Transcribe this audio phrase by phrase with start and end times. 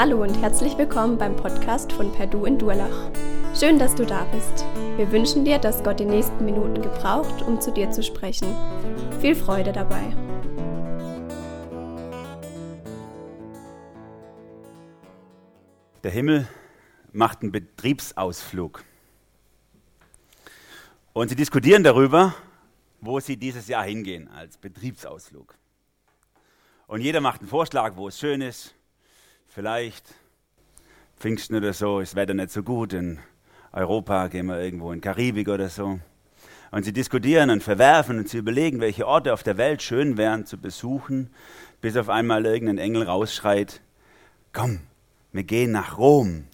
[0.00, 3.10] Hallo und herzlich willkommen beim Podcast von Perdu in Durlach.
[3.52, 4.64] Schön, dass du da bist.
[4.96, 8.54] Wir wünschen dir, dass Gott die nächsten Minuten gebraucht, um zu dir zu sprechen.
[9.20, 10.14] Viel Freude dabei.
[16.04, 16.46] Der Himmel
[17.10, 18.84] macht einen Betriebsausflug.
[21.12, 22.36] Und sie diskutieren darüber,
[23.00, 25.56] wo sie dieses Jahr hingehen als Betriebsausflug.
[26.86, 28.77] Und jeder macht einen Vorschlag, wo es schön ist.
[29.48, 30.14] Vielleicht
[31.18, 32.92] Pfingsten oder so, ist Wetter nicht so gut.
[32.92, 33.18] In
[33.72, 35.98] Europa gehen wir irgendwo in Karibik oder so.
[36.70, 40.44] Und sie diskutieren und verwerfen und sie überlegen, welche Orte auf der Welt schön wären
[40.44, 41.30] zu besuchen,
[41.80, 43.80] bis auf einmal irgendein Engel rausschreit,
[44.52, 44.80] komm,
[45.32, 46.44] wir gehen nach Rom,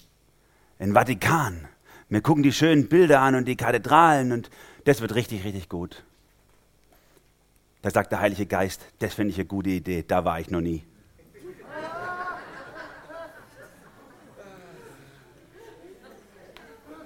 [0.78, 1.66] in Vatikan.
[2.08, 4.50] Wir gucken die schönen Bilder an und die Kathedralen und
[4.84, 6.04] das wird richtig, richtig gut.
[7.82, 10.60] Da sagt der Heilige Geist, das finde ich eine gute Idee, da war ich noch
[10.60, 10.84] nie.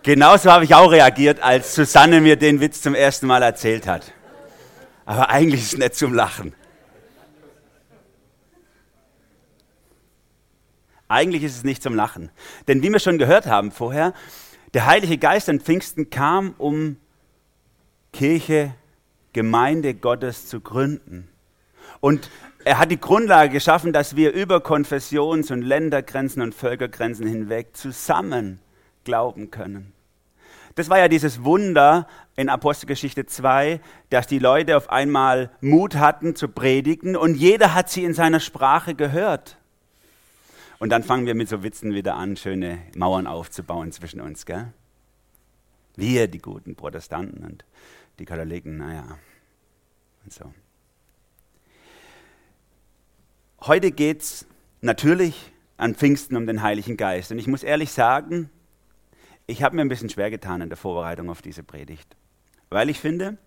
[0.09, 4.15] Genauso habe ich auch reagiert, als Susanne mir den Witz zum ersten Mal erzählt hat.
[5.05, 6.55] Aber eigentlich ist es nicht zum Lachen.
[11.09, 12.31] Eigentlich ist es nicht zum Lachen.
[12.69, 14.15] Denn wie wir schon gehört haben vorher,
[14.73, 16.97] der Heilige Geist an Pfingsten kam, um
[18.15, 18.73] Kirche,
[19.35, 21.29] Gemeinde Gottes zu gründen.
[22.01, 22.31] Und
[22.65, 28.61] er hat die Grundlage geschaffen, dass wir über Konfessions- und Ländergrenzen und Völkergrenzen hinweg zusammen
[29.05, 29.93] glauben können.
[30.79, 36.37] Das war ja dieses Wunder in Apostelgeschichte 2, dass die Leute auf einmal Mut hatten
[36.37, 39.59] zu predigen und jeder hat sie in seiner Sprache gehört.
[40.79, 44.47] Und dann fangen wir mit so Witzen wieder an, schöne Mauern aufzubauen zwischen uns.
[44.47, 44.73] Gell?
[45.97, 47.65] Wir, die guten Protestanten und
[48.21, 49.19] die Katholiken, naja.
[50.23, 50.45] Und so.
[53.63, 54.47] Heute geht es
[54.81, 57.33] natürlich an Pfingsten um den Heiligen Geist.
[57.33, 58.49] Und ich muss ehrlich sagen,
[59.49, 62.17] ich habe mir ein bisschen schwer getan in der Vorbereitung auf diese Predigt,
[62.69, 63.39] weil ich finde,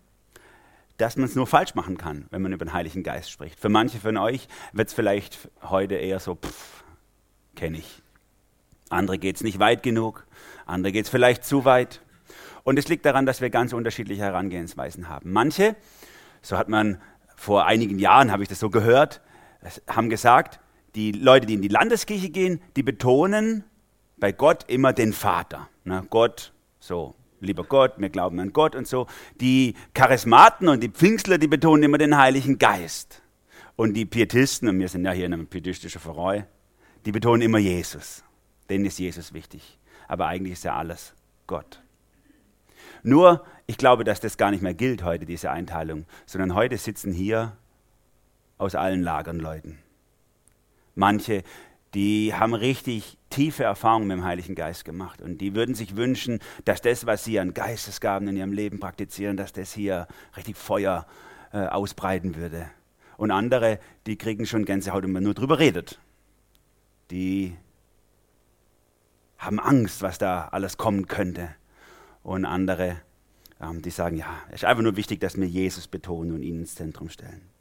[0.98, 3.58] dass man es nur falsch machen kann, wenn man über den Heiligen Geist spricht.
[3.58, 6.36] Für manche von euch wird es vielleicht heute eher so,
[7.54, 8.02] kenne ich.
[8.90, 10.26] Andere geht es nicht weit genug,
[10.66, 12.02] andere geht es vielleicht zu weit.
[12.64, 15.32] Und es liegt daran, dass wir ganz unterschiedliche Herangehensweisen haben.
[15.32, 15.76] Manche,
[16.42, 17.00] so hat man
[17.36, 19.20] vor einigen Jahren, habe ich das so gehört,
[19.86, 20.58] haben gesagt,
[20.96, 23.64] die Leute, die in die Landeskirche gehen, die betonen
[24.18, 25.68] bei Gott immer den Vater.
[25.84, 29.06] Na, Gott, so, lieber Gott, wir glauben an Gott und so.
[29.40, 33.22] Die Charismaten und die Pfingstler, die betonen immer den Heiligen Geist.
[33.76, 36.46] Und die Pietisten, und wir sind ja hier in einem pietistischen Verein,
[37.04, 38.22] die betonen immer Jesus.
[38.70, 39.78] Denen ist Jesus wichtig.
[40.08, 41.14] Aber eigentlich ist ja alles
[41.46, 41.82] Gott.
[43.02, 47.12] Nur, ich glaube, dass das gar nicht mehr gilt heute, diese Einteilung, sondern heute sitzen
[47.12, 47.56] hier
[48.58, 49.78] aus allen Lagern Leuten.
[50.94, 51.42] Manche,
[51.94, 55.20] die haben richtig tiefe Erfahrungen mit dem Heiligen Geist gemacht.
[55.20, 59.36] Und die würden sich wünschen, dass das, was sie an Geistesgaben in ihrem Leben praktizieren,
[59.36, 61.06] dass das hier richtig Feuer
[61.52, 62.70] äh, ausbreiten würde.
[63.16, 66.00] Und andere, die kriegen schon Gänsehaut, wenn man nur drüber redet.
[67.10, 67.56] Die
[69.38, 71.54] haben Angst, was da alles kommen könnte.
[72.22, 72.96] Und andere,
[73.60, 76.60] ähm, die sagen, ja, es ist einfach nur wichtig, dass wir Jesus betonen und ihn
[76.60, 77.51] ins Zentrum stellen.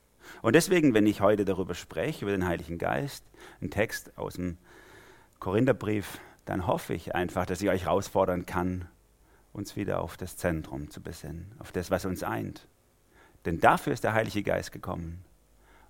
[0.41, 3.25] Und deswegen, wenn ich heute darüber spreche, über den Heiligen Geist,
[3.61, 4.57] ein Text aus dem
[5.39, 8.87] Korintherbrief, dann hoffe ich einfach, dass ich euch herausfordern kann,
[9.53, 12.67] uns wieder auf das Zentrum zu besinnen, auf das, was uns eint.
[13.45, 15.23] Denn dafür ist der Heilige Geist gekommen,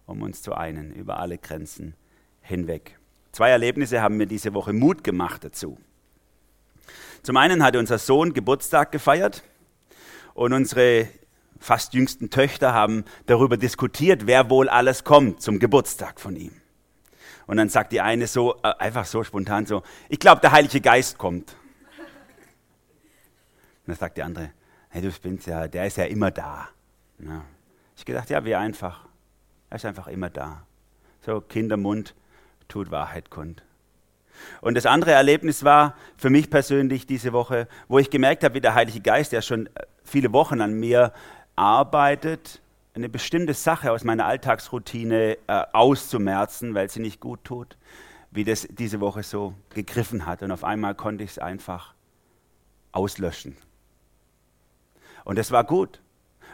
[0.06, 1.96] um uns zu einen, über alle Grenzen
[2.42, 2.98] hinweg.
[3.32, 5.78] Zwei Erlebnisse haben mir diese Woche Mut gemacht dazu.
[7.24, 9.44] Zum einen hatte unser Sohn Geburtstag gefeiert
[10.34, 11.08] und unsere
[11.62, 16.52] fast jüngsten Töchter haben darüber diskutiert, wer wohl alles kommt zum Geburtstag von ihm.
[17.48, 20.82] Und dann sagt die eine so, äh, einfach so spontan so, ich glaube, der Heilige
[20.82, 21.56] Geist kommt.
[23.86, 24.52] Und dann sagt die andere,
[24.90, 26.70] hey, du spinnst ja, der ist ja immer da.
[27.20, 27.46] Ja.
[27.96, 29.08] Ich gedacht, ja, wie einfach.
[29.70, 30.64] Er ist einfach immer da.
[31.26, 32.16] So, Kindermund
[32.68, 33.64] tut Wahrheit kund.
[34.62, 38.62] Und das andere Erlebnis war für mich persönlich diese Woche, wo ich gemerkt habe, wie
[38.62, 39.70] der Heilige Geist, der schon
[40.04, 41.14] viele Wochen an mir
[41.56, 42.62] arbeitet,
[42.94, 47.78] eine bestimmte Sache aus meiner Alltagsroutine äh, auszumerzen, weil sie nicht gut tut,
[48.32, 50.44] wie das diese Woche so gegriffen hat.
[50.44, 51.94] Und auf einmal konnte ich es einfach
[52.92, 53.56] auslöschen.
[55.24, 56.02] Und das war gut.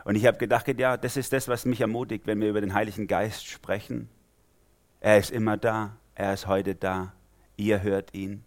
[0.04, 2.74] Und ich habe gedacht, ja, das ist das, was mich ermutigt, wenn wir über den
[2.74, 4.10] Heiligen Geist sprechen.
[5.00, 7.14] Er ist immer da, er ist heute da,
[7.56, 8.44] ihr hört ihn,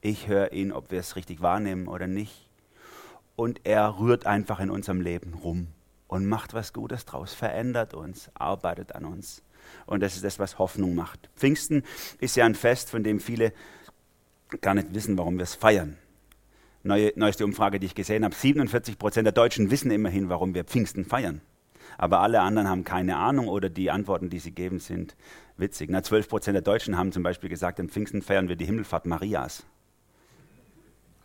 [0.00, 2.48] ich höre ihn, ob wir es richtig wahrnehmen oder nicht.
[3.36, 5.68] Und er rührt einfach in unserem Leben rum
[6.14, 9.42] und macht was Gutes draus, verändert uns, arbeitet an uns.
[9.84, 11.28] Und das ist das, was Hoffnung macht.
[11.34, 11.82] Pfingsten
[12.20, 13.52] ist ja ein Fest, von dem viele
[14.60, 15.96] gar nicht wissen, warum wir es feiern.
[16.84, 20.62] Neue, neueste Umfrage, die ich gesehen habe, 47 Prozent der Deutschen wissen immerhin, warum wir
[20.62, 21.40] Pfingsten feiern.
[21.98, 25.16] Aber alle anderen haben keine Ahnung oder die Antworten, die sie geben, sind
[25.56, 25.90] witzig.
[25.90, 29.06] Na, 12 Prozent der Deutschen haben zum Beispiel gesagt, im Pfingsten feiern wir die Himmelfahrt
[29.06, 29.64] Marias.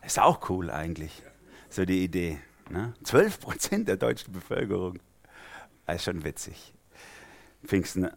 [0.03, 1.21] Ist auch cool eigentlich,
[1.69, 2.39] so die Idee.
[2.69, 2.93] Ne?
[3.03, 4.99] 12 Prozent der deutschen Bevölkerung.
[5.85, 6.73] Das ist schon witzig.
[7.65, 8.09] Pfingsten.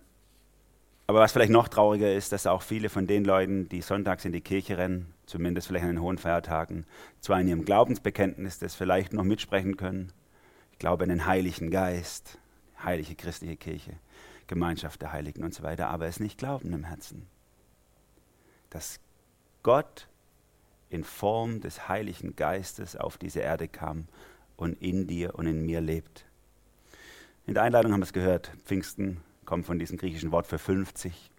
[1.07, 4.33] Aber was vielleicht noch trauriger ist, dass auch viele von den Leuten, die sonntags in
[4.33, 6.87] die Kirche rennen, zumindest vielleicht an den hohen Feiertagen,
[7.21, 10.13] zwar in ihrem Glaubensbekenntnis das vielleicht noch mitsprechen können,
[10.73, 12.39] ich glaube an den Heiligen Geist,
[12.83, 13.95] heilige christliche Kirche,
[14.47, 17.27] Gemeinschaft der Heiligen und so weiter, aber es nicht glauben im Herzen.
[18.71, 19.01] Dass
[19.63, 20.09] Gott
[20.89, 24.07] in Form des Heiligen Geistes auf diese Erde kam
[24.62, 26.25] und in dir und in mir lebt.
[27.47, 31.31] In der Einladung haben wir es gehört, Pfingsten kommt von diesem griechischen Wort für 50.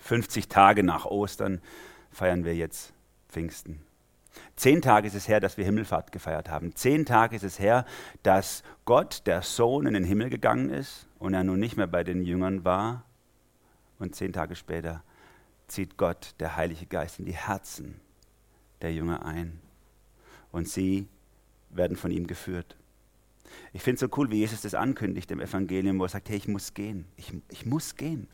[0.00, 1.60] 50 Tage nach Ostern
[2.10, 2.94] feiern wir jetzt
[3.28, 3.80] Pfingsten.
[4.56, 6.74] Zehn Tage ist es her, dass wir Himmelfahrt gefeiert haben.
[6.74, 7.84] Zehn Tage ist es her,
[8.22, 12.02] dass Gott, der Sohn, in den Himmel gegangen ist und er nun nicht mehr bei
[12.02, 13.04] den Jüngern war.
[13.98, 15.02] Und zehn Tage später
[15.68, 18.00] zieht Gott, der Heilige Geist, in die Herzen
[18.80, 19.60] der Jünger ein.
[20.50, 21.08] Und sie
[21.76, 22.76] werden von ihm geführt.
[23.72, 26.36] Ich finde es so cool, wie Jesus das ankündigt im Evangelium, wo er sagt, hey,
[26.36, 27.06] ich muss gehen.
[27.16, 28.28] Ich, ich muss gehen.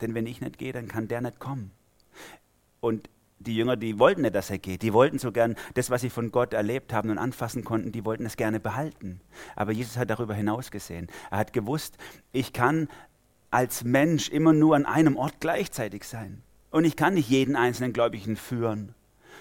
[0.00, 1.70] Denn wenn ich nicht gehe, dann kann der nicht kommen.
[2.80, 4.82] Und die Jünger, die wollten nicht, dass er geht.
[4.82, 8.04] Die wollten so gern das, was sie von Gott erlebt haben und anfassen konnten, die
[8.04, 9.20] wollten es gerne behalten.
[9.54, 11.08] Aber Jesus hat darüber hinaus gesehen.
[11.30, 11.98] Er hat gewusst,
[12.32, 12.88] ich kann
[13.50, 16.42] als Mensch immer nur an einem Ort gleichzeitig sein.
[16.70, 18.94] Und ich kann nicht jeden einzelnen Gläubigen führen,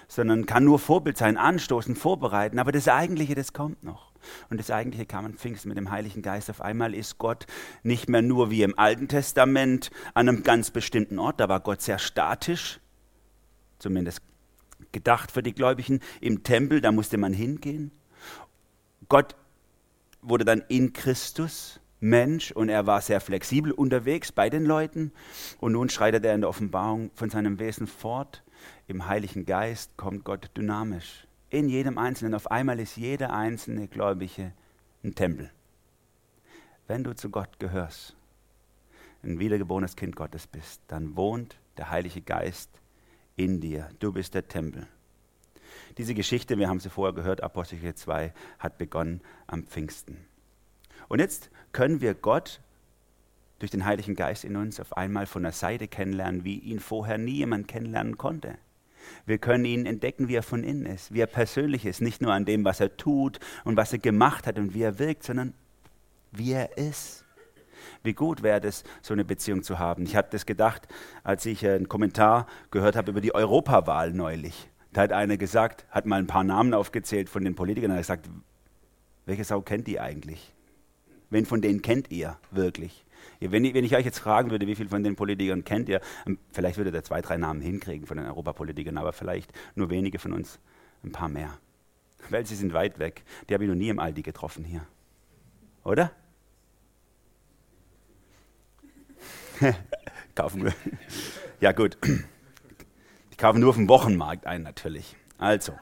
[0.07, 2.59] sondern kann nur Vorbild sein, anstoßen, vorbereiten.
[2.59, 4.11] Aber das Eigentliche, das kommt noch.
[4.49, 6.49] Und das Eigentliche kam an Pfingsten mit dem Heiligen Geist.
[6.49, 7.45] Auf einmal ist Gott
[7.83, 11.39] nicht mehr nur wie im Alten Testament an einem ganz bestimmten Ort.
[11.39, 12.79] Da war Gott sehr statisch,
[13.79, 14.21] zumindest
[14.91, 17.91] gedacht für die Gläubigen, im Tempel, da musste man hingehen.
[19.09, 19.35] Gott
[20.21, 25.11] wurde dann in Christus Mensch und er war sehr flexibel unterwegs bei den Leuten.
[25.59, 28.43] Und nun schreitet er in der Offenbarung von seinem Wesen fort.
[28.87, 31.27] Im Heiligen Geist kommt Gott dynamisch.
[31.49, 32.33] In jedem Einzelnen.
[32.33, 34.51] Auf einmal ist jeder einzelne Gläubige
[35.03, 35.51] ein Tempel.
[36.87, 38.15] Wenn du zu Gott gehörst,
[39.23, 42.69] ein wiedergeborenes Kind Gottes bist, dann wohnt der Heilige Geist
[43.35, 43.89] in dir.
[43.99, 44.87] Du bist der Tempel.
[45.97, 50.25] Diese Geschichte, wir haben sie vorher gehört, Apostel 2, hat begonnen am Pfingsten.
[51.07, 52.61] Und jetzt können wir Gott
[53.59, 57.17] durch den Heiligen Geist in uns auf einmal von der Seite kennenlernen, wie ihn vorher
[57.17, 58.57] nie jemand kennenlernen konnte.
[59.25, 62.33] Wir können ihn entdecken, wie er von innen ist, wie er persönlich ist, nicht nur
[62.33, 65.53] an dem, was er tut und was er gemacht hat und wie er wirkt, sondern
[66.31, 67.23] wie er ist.
[68.03, 70.03] Wie gut wäre es, so eine Beziehung zu haben.
[70.03, 70.87] Ich habe das gedacht,
[71.23, 74.69] als ich einen Kommentar gehört habe über die Europawahl neulich.
[74.91, 78.03] Da hat einer gesagt, hat mal ein paar Namen aufgezählt von den Politikern, und hat
[78.03, 78.29] gesagt,
[79.25, 80.53] welche Sau kennt die eigentlich?
[81.29, 83.04] Wen von denen kennt ihr wirklich?
[83.39, 86.01] Wenn ich, wenn ich euch jetzt fragen würde, wie viele von den Politikern kennt ihr,
[86.25, 90.19] ähm, vielleicht würdet ihr zwei, drei Namen hinkriegen von den Europapolitikern, aber vielleicht nur wenige
[90.19, 90.59] von uns
[91.03, 91.57] ein paar mehr.
[92.29, 93.23] Weil sie sind weit weg.
[93.49, 94.85] Die habe ich noch nie im Aldi getroffen hier.
[95.83, 96.11] Oder?
[100.35, 100.73] kaufen
[101.61, 101.97] Ja, gut.
[102.03, 105.15] Die kaufen nur auf dem Wochenmarkt ein, natürlich.
[105.37, 105.73] Also.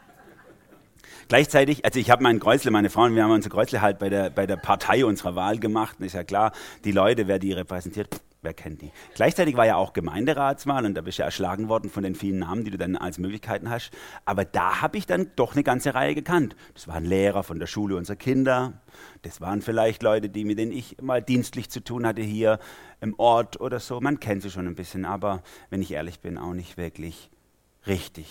[1.27, 4.09] Gleichzeitig, also ich habe meinen Kreuzle, meine Frau und wir haben unser Kreuzle halt bei
[4.09, 5.97] der, bei der Partei unserer Wahl gemacht.
[5.99, 6.51] Und ist ja klar,
[6.83, 8.09] die Leute, wer die repräsentiert,
[8.41, 8.91] wer kennt die?
[9.15, 12.39] Gleichzeitig war ja auch Gemeinderatswahl und da bist du ja erschlagen worden von den vielen
[12.39, 13.91] Namen, die du dann als Möglichkeiten hast.
[14.25, 16.55] Aber da habe ich dann doch eine ganze Reihe gekannt.
[16.73, 18.73] Das waren Lehrer von der Schule unserer Kinder.
[19.21, 22.59] Das waren vielleicht Leute, die, mit denen ich mal dienstlich zu tun hatte hier
[23.01, 23.99] im Ort oder so.
[24.01, 27.29] Man kennt sie schon ein bisschen, aber wenn ich ehrlich bin, auch nicht wirklich
[27.87, 28.27] richtig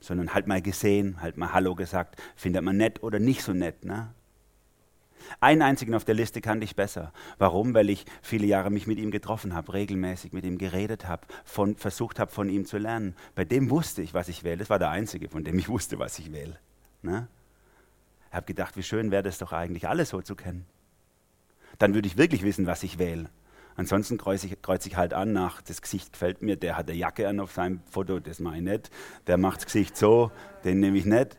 [0.00, 3.84] sondern halt mal gesehen, halt mal Hallo gesagt, findet man nett oder nicht so nett.
[3.84, 4.12] Ne?
[5.38, 7.12] Einen einzigen auf der Liste kannte ich besser.
[7.38, 7.74] Warum?
[7.74, 12.18] Weil ich viele Jahre mich mit ihm getroffen habe, regelmäßig mit ihm geredet habe, versucht
[12.18, 13.14] habe, von ihm zu lernen.
[13.34, 14.58] Bei dem wusste ich, was ich wähle.
[14.58, 16.58] Das war der einzige, von dem ich wusste, was ich wähle.
[17.02, 17.28] Ne?
[18.28, 20.66] Ich habe gedacht, wie schön wäre das doch eigentlich, alles so zu kennen.
[21.78, 23.28] Dann würde ich wirklich wissen, was ich wähle.
[23.80, 26.98] Ansonsten kreuze ich, kreuz ich halt an nach, das Gesicht gefällt mir, der hat eine
[26.98, 28.90] Jacke an auf seinem Foto, das mache ich nicht.
[29.26, 30.30] Der macht das Gesicht so,
[30.64, 31.38] den nehme ich nicht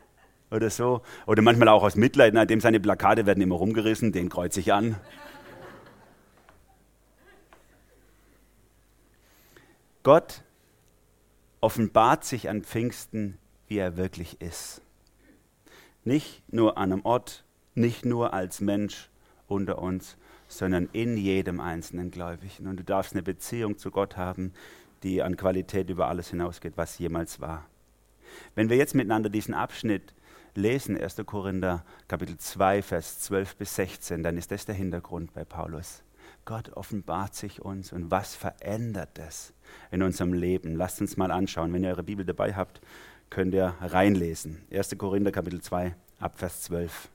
[0.50, 1.02] oder so.
[1.28, 4.96] Oder manchmal auch aus Mitleid, nachdem seine Plakate werden immer rumgerissen, den kreuze ich an.
[10.02, 10.42] Gott
[11.60, 14.82] offenbart sich an Pfingsten, wie er wirklich ist.
[16.02, 17.44] Nicht nur an einem Ort,
[17.76, 19.10] nicht nur als Mensch
[19.46, 20.16] unter uns,
[20.58, 22.66] sondern in jedem einzelnen Gläubigen.
[22.66, 24.52] Und du darfst eine Beziehung zu Gott haben,
[25.02, 27.66] die an Qualität über alles hinausgeht, was jemals war.
[28.54, 30.14] Wenn wir jetzt miteinander diesen Abschnitt
[30.54, 31.16] lesen, 1.
[31.26, 36.02] Korinther Kapitel 2, Vers 12 bis 16, dann ist das der Hintergrund bei Paulus.
[36.44, 39.52] Gott offenbart sich uns und was verändert es
[39.90, 40.74] in unserem Leben?
[40.74, 41.72] Lasst uns mal anschauen.
[41.72, 42.80] Wenn ihr eure Bibel dabei habt,
[43.30, 44.62] könnt ihr reinlesen.
[44.72, 44.96] 1.
[44.98, 47.11] Korinther Kapitel 2, ab Vers 12.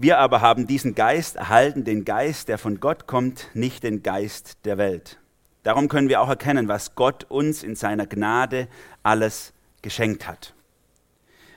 [0.00, 4.58] Wir aber haben diesen Geist erhalten, den Geist, der von Gott kommt, nicht den Geist
[4.64, 5.18] der Welt.
[5.64, 8.68] Darum können wir auch erkennen, was Gott uns in seiner Gnade
[9.02, 9.52] alles
[9.82, 10.54] geschenkt hat.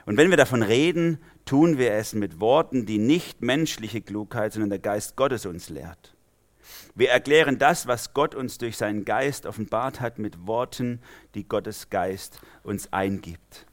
[0.08, 4.72] Und wenn wir davon reden, tun wir es mit Worten, die nicht menschliche Klugheit, sondern
[4.72, 6.16] der Geist Gottes uns lehrt.
[6.96, 11.00] Wir erklären das, was Gott uns durch seinen Geist offenbart hat, mit Worten,
[11.36, 13.68] die Gottes Geist uns eingibt.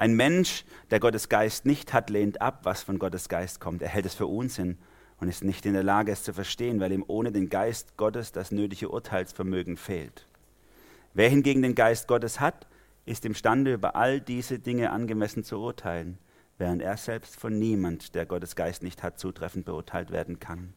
[0.00, 3.82] Ein Mensch, der Gottes Geist nicht hat, lehnt ab, was von Gottes Geist kommt.
[3.82, 4.78] Er hält es für Unsinn
[5.18, 8.32] und ist nicht in der Lage, es zu verstehen, weil ihm ohne den Geist Gottes
[8.32, 10.26] das nötige Urteilsvermögen fehlt.
[11.12, 12.66] Wer hingegen den Geist Gottes hat,
[13.04, 16.16] ist imstande, über all diese Dinge angemessen zu urteilen,
[16.56, 20.72] während er selbst von niemand, der Gottes Geist nicht hat, zutreffend beurteilt werden kann.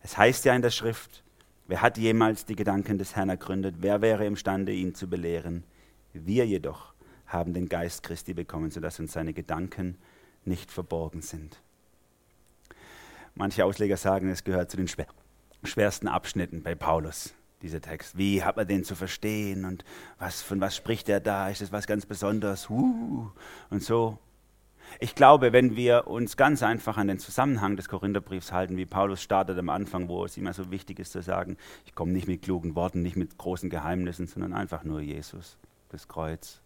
[0.00, 1.22] Es heißt ja in der Schrift,
[1.66, 5.64] wer hat jemals die Gedanken des Herrn ergründet, wer wäre imstande, ihn zu belehren?
[6.14, 6.91] Wir jedoch
[7.32, 9.98] haben den Geist Christi bekommen, sodass uns seine Gedanken
[10.44, 11.60] nicht verborgen sind.
[13.34, 14.88] Manche Ausleger sagen, es gehört zu den
[15.64, 18.18] schwersten Abschnitten bei Paulus dieser Text.
[18.18, 19.84] Wie hat man den zu verstehen und
[20.18, 21.48] was, von was spricht er da?
[21.48, 22.68] Ist es was ganz Besonderes?
[22.68, 23.30] Uh,
[23.70, 24.18] und so.
[25.00, 29.22] Ich glaube, wenn wir uns ganz einfach an den Zusammenhang des Korintherbriefs halten, wie Paulus
[29.22, 32.42] startet am Anfang, wo es immer so wichtig ist zu sagen, ich komme nicht mit
[32.42, 35.56] klugen Worten, nicht mit großen Geheimnissen, sondern einfach nur Jesus,
[35.88, 36.60] das Kreuz,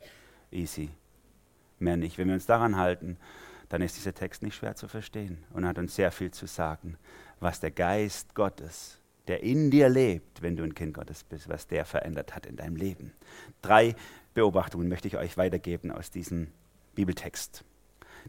[0.51, 0.91] easy,
[1.79, 2.19] mehr nicht.
[2.19, 3.17] Wenn wir uns daran halten,
[3.69, 6.97] dann ist dieser Text nicht schwer zu verstehen und hat uns sehr viel zu sagen,
[7.41, 11.67] was der Geist Gottes der in dir lebt, wenn du ein Kind Gottes bist, was
[11.67, 13.13] der verändert hat in deinem Leben.
[13.63, 13.95] Drei
[14.35, 16.49] Beobachtungen möchte ich euch weitergeben aus diesem
[16.95, 17.65] Bibeltext.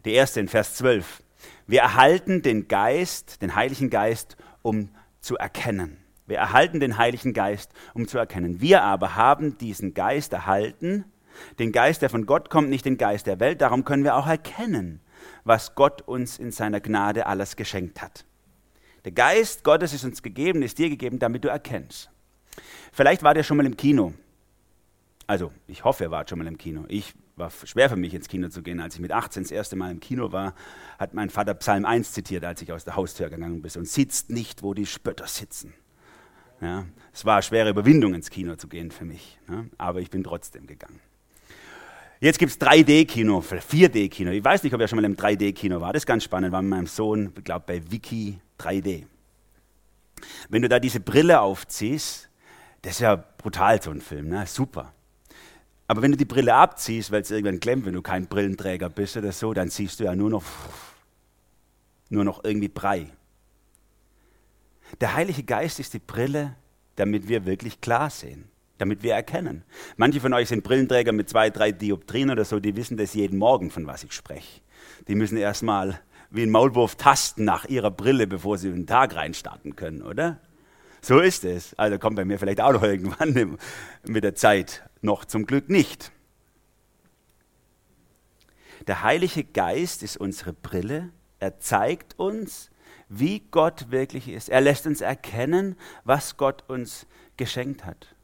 [0.04, 1.22] Die erste in Vers 12.
[1.66, 5.98] Wir erhalten den Geist, den Heiligen Geist, um zu erkennen.
[6.26, 8.60] Wir erhalten den Heiligen Geist, um zu erkennen.
[8.60, 11.04] Wir aber haben diesen Geist erhalten,
[11.58, 13.60] den Geist, der von Gott kommt, nicht den Geist der Welt.
[13.60, 15.00] Darum können wir auch erkennen,
[15.44, 18.24] was Gott uns in seiner Gnade alles geschenkt hat.
[19.04, 22.10] Der Geist Gottes ist uns gegeben, ist dir gegeben, damit du erkennst.
[22.92, 24.12] Vielleicht war der schon mal im Kino.
[25.26, 26.84] Also, ich hoffe, er war schon mal im Kino.
[26.88, 28.80] Ich war schwer für mich ins Kino zu gehen.
[28.80, 30.54] Als ich mit 18 das erste Mal im Kino war,
[30.98, 33.70] hat mein Vater Psalm 1 zitiert, als ich aus der Haustür gegangen bin.
[33.76, 35.74] Und sitzt nicht, wo die Spötter sitzen.
[36.60, 39.38] Ja, es war eine schwere Überwindung, ins Kino zu gehen für mich.
[39.48, 41.00] Ja, aber ich bin trotzdem gegangen.
[42.20, 44.32] Jetzt gibt es 3D-Kino, 4D-Kino.
[44.32, 45.92] Ich weiß nicht, ob er schon mal im 3D-Kino war.
[45.92, 46.50] Das ist ganz spannend.
[46.50, 49.04] War mit meinem Sohn, ich glaube, bei Wiki 3D.
[50.48, 52.28] Wenn du da diese Brille aufziehst,
[52.82, 54.46] das ist ja brutal, so ein Film, ne?
[54.46, 54.92] super.
[55.86, 59.16] Aber wenn du die Brille abziehst, weil es irgendwann klemmt, wenn du kein Brillenträger bist
[59.16, 60.44] oder so, dann siehst du ja nur noch,
[62.10, 63.06] nur noch irgendwie Brei.
[65.00, 66.56] Der Heilige Geist ist die Brille,
[66.96, 69.62] damit wir wirklich klar sehen, damit wir erkennen.
[69.96, 73.38] Manche von euch sind Brillenträger mit zwei, drei Dioptrien oder so, die wissen das jeden
[73.38, 74.60] Morgen, von was ich spreche.
[75.08, 79.76] Die müssen erstmal wie ein Maulwurf tasten nach ihrer Brille, bevor sie den Tag reinstarten
[79.76, 80.38] können, oder?
[81.00, 81.74] So ist es.
[81.74, 83.58] Also kommt bei mir vielleicht auch noch irgendwann
[84.06, 84.82] mit der Zeit.
[85.00, 86.10] Noch zum Glück nicht.
[88.86, 91.10] Der Heilige Geist ist unsere Brille.
[91.38, 92.70] Er zeigt uns,
[93.08, 94.48] wie Gott wirklich ist.
[94.48, 97.06] Er lässt uns erkennen, was Gott uns
[97.36, 98.14] geschenkt hat.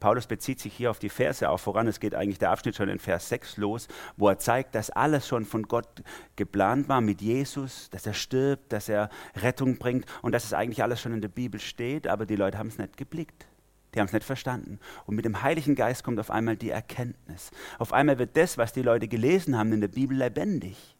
[0.00, 1.88] Paulus bezieht sich hier auf die Verse auch voran.
[1.88, 5.26] Es geht eigentlich der Abschnitt schon in Vers 6 los, wo er zeigt, dass alles
[5.26, 6.02] schon von Gott
[6.36, 10.82] geplant war mit Jesus, dass er stirbt, dass er Rettung bringt und dass es eigentlich
[10.82, 13.46] alles schon in der Bibel steht, aber die Leute haben es nicht geblickt.
[13.94, 14.78] Die haben es nicht verstanden.
[15.06, 17.50] Und mit dem Heiligen Geist kommt auf einmal die Erkenntnis.
[17.78, 20.94] Auf einmal wird das, was die Leute gelesen haben in der Bibel, lebendig.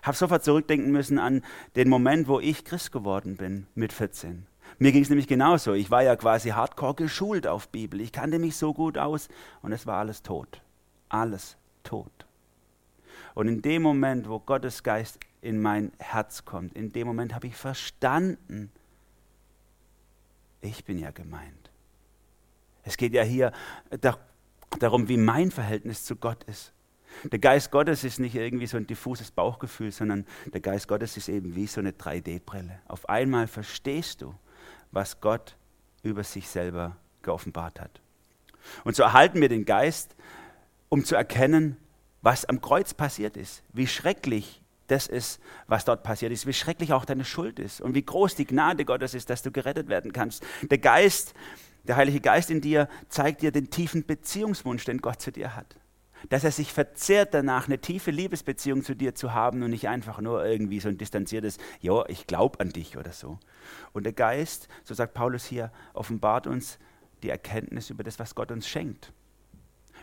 [0.00, 1.42] Ich habe sofort zurückdenken müssen an
[1.76, 4.46] den Moment, wo ich Christ geworden bin mit 14.
[4.78, 5.74] Mir ging es nämlich genauso.
[5.74, 8.00] Ich war ja quasi hardcore geschult auf Bibel.
[8.00, 9.28] Ich kannte mich so gut aus
[9.62, 10.62] und es war alles tot.
[11.08, 12.26] Alles tot.
[13.34, 17.46] Und in dem Moment, wo Gottes Geist in mein Herz kommt, in dem Moment habe
[17.46, 18.70] ich verstanden,
[20.60, 21.70] ich bin ja gemeint.
[22.84, 23.52] Es geht ja hier
[24.80, 26.72] darum, wie mein Verhältnis zu Gott ist.
[27.24, 31.28] Der Geist Gottes ist nicht irgendwie so ein diffuses Bauchgefühl, sondern der Geist Gottes ist
[31.28, 32.80] eben wie so eine 3D-Brille.
[32.86, 34.34] Auf einmal verstehst du,
[34.92, 35.56] was Gott
[36.02, 38.00] über sich selber geoffenbart hat.
[38.84, 40.14] Und so erhalten wir den Geist,
[40.88, 41.76] um zu erkennen,
[42.20, 46.92] was am Kreuz passiert ist, wie schrecklich das ist, was dort passiert ist, wie schrecklich
[46.92, 50.12] auch deine Schuld ist und wie groß die Gnade Gottes ist, dass du gerettet werden
[50.12, 50.44] kannst.
[50.62, 51.34] Der Geist,
[51.84, 55.76] der Heilige Geist in dir zeigt dir den tiefen Beziehungswunsch, den Gott zu dir hat.
[56.28, 60.20] Dass er sich verzehrt danach, eine tiefe Liebesbeziehung zu dir zu haben und nicht einfach
[60.20, 63.38] nur irgendwie so ein distanziertes, ja, ich glaube an dich oder so.
[63.92, 66.78] Und der Geist, so sagt Paulus hier, offenbart uns
[67.22, 69.12] die Erkenntnis über das, was Gott uns schenkt.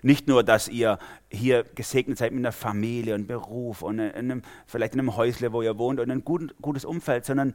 [0.01, 0.97] Nicht nur, dass ihr
[1.29, 5.51] hier gesegnet seid mit einer Familie und Beruf und in einem, vielleicht in einem Häusle,
[5.51, 7.53] wo ihr wohnt und ein gut, gutes Umfeld, sondern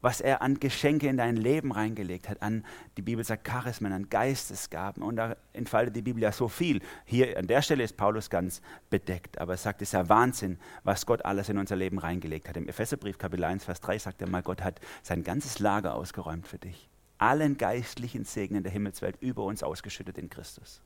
[0.00, 2.64] was er an Geschenke in dein Leben reingelegt hat, an,
[2.96, 5.02] die Bibel sagt Charismen, an Geistesgaben.
[5.02, 6.80] Und da entfaltet die Bibel ja so viel.
[7.04, 10.58] Hier an der Stelle ist Paulus ganz bedeckt, aber er sagt, es ist ja Wahnsinn,
[10.84, 12.56] was Gott alles in unser Leben reingelegt hat.
[12.56, 16.46] Im Epheserbrief Kapitel 1, Vers 3 sagt er mal, Gott hat sein ganzes Lager ausgeräumt
[16.46, 16.88] für dich.
[17.18, 20.80] Allen geistlichen Segen in der Himmelswelt über uns ausgeschüttet in Christus.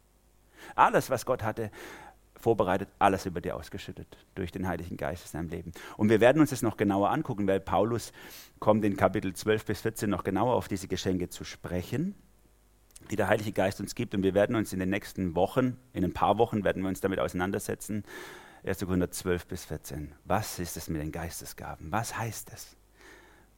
[0.75, 1.71] Alles, was Gott hatte,
[2.45, 5.73] vorbereitet, alles über dir ausgeschüttet durch den Heiligen Geist in deinem Leben.
[5.97, 8.13] Und wir werden uns das noch genauer angucken, weil Paulus
[8.59, 12.15] kommt in Kapitel 12 bis 14 noch genauer auf diese Geschenke zu sprechen,
[13.11, 14.15] die der Heilige Geist uns gibt.
[14.15, 17.01] Und wir werden uns in den nächsten Wochen, in ein paar Wochen werden wir uns
[17.01, 18.05] damit auseinandersetzen.
[18.67, 18.81] 1.
[18.81, 20.13] Korinther 12 bis 14.
[20.25, 21.91] Was ist es mit den Geistesgaben?
[21.91, 22.77] Was heißt es?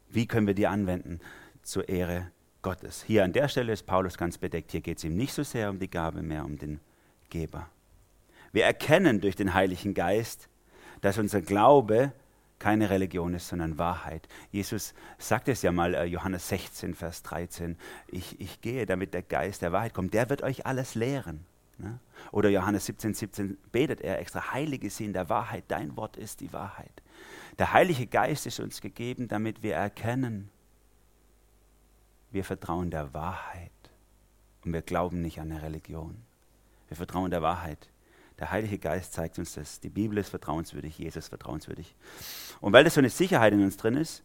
[0.09, 1.21] Wie können wir die anwenden
[1.63, 2.31] zur Ehre
[2.63, 3.03] Gottes?
[3.03, 4.71] Hier an der Stelle ist Paulus ganz bedeckt.
[4.71, 6.79] Hier geht es ihm nicht so sehr um die Gabe, mehr um den
[7.31, 7.69] Geber.
[8.53, 10.49] Wir erkennen durch den Heiligen Geist,
[11.01, 12.13] dass unser Glaube
[12.59, 14.29] keine Religion ist, sondern Wahrheit.
[14.51, 17.77] Jesus sagt es ja mal, äh, Johannes 16, Vers 13,
[18.09, 21.45] ich, ich gehe, damit der Geist der Wahrheit kommt, der wird euch alles lehren.
[21.79, 21.99] Ne?
[22.33, 26.53] Oder Johannes 17, 17 betet er extra, heilige sind der Wahrheit, dein Wort ist die
[26.53, 27.03] Wahrheit.
[27.59, 30.51] Der Heilige Geist ist uns gegeben, damit wir erkennen,
[32.31, 33.71] wir vertrauen der Wahrheit
[34.65, 36.23] und wir glauben nicht an eine Religion.
[36.89, 37.89] Wir vertrauen der Wahrheit.
[38.39, 39.81] Der Heilige Geist zeigt uns das.
[39.81, 41.95] Die Bibel ist vertrauenswürdig, Jesus ist vertrauenswürdig.
[42.61, 44.23] Und weil das so eine Sicherheit in uns drin ist,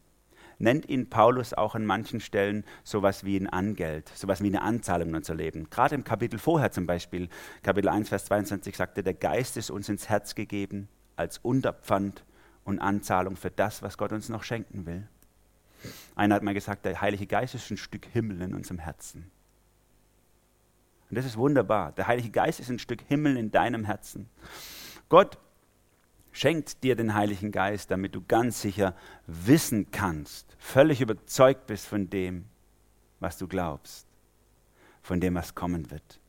[0.59, 5.09] nennt ihn Paulus auch an manchen Stellen sowas wie ein Angeld, sowas wie eine Anzahlung
[5.09, 5.69] in unser Leben.
[5.69, 7.29] Gerade im Kapitel vorher zum Beispiel,
[7.63, 12.23] Kapitel 1, Vers 22 sagte, der Geist ist uns ins Herz gegeben als Unterpfand
[12.63, 15.07] und Anzahlung für das, was Gott uns noch schenken will.
[16.15, 19.31] Einer hat mal gesagt, der Heilige Geist ist ein Stück Himmel in unserem Herzen.
[21.11, 21.91] Und das ist wunderbar.
[21.91, 24.29] Der Heilige Geist ist ein Stück Himmel in deinem Herzen.
[25.09, 25.37] Gott
[26.31, 28.95] schenkt dir den Heiligen Geist, damit du ganz sicher
[29.27, 32.45] wissen kannst, völlig überzeugt bist von dem,
[33.19, 34.07] was du glaubst,
[35.01, 36.21] von dem, was kommen wird.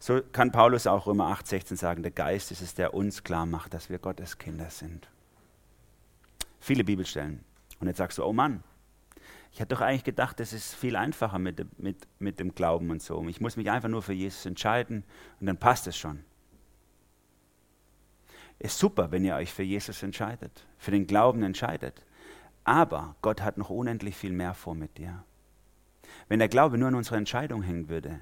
[0.00, 3.74] So kann Paulus auch Römer 8,16 sagen, der Geist ist es, der uns klar macht,
[3.74, 5.08] dass wir Gottes Kinder sind.
[6.58, 7.44] Viele Bibelstellen.
[7.78, 8.64] Und jetzt sagst du, oh Mann,
[9.56, 13.00] ich hatte doch eigentlich gedacht, das ist viel einfacher mit, mit, mit dem Glauben und
[13.00, 13.26] so.
[13.26, 15.02] Ich muss mich einfach nur für Jesus entscheiden
[15.40, 16.22] und dann passt es schon.
[18.58, 22.04] Ist super, wenn ihr euch für Jesus entscheidet, für den Glauben entscheidet.
[22.64, 25.24] Aber Gott hat noch unendlich viel mehr vor mit dir.
[26.28, 28.20] Wenn der Glaube nur an unserer Entscheidung hängen würde,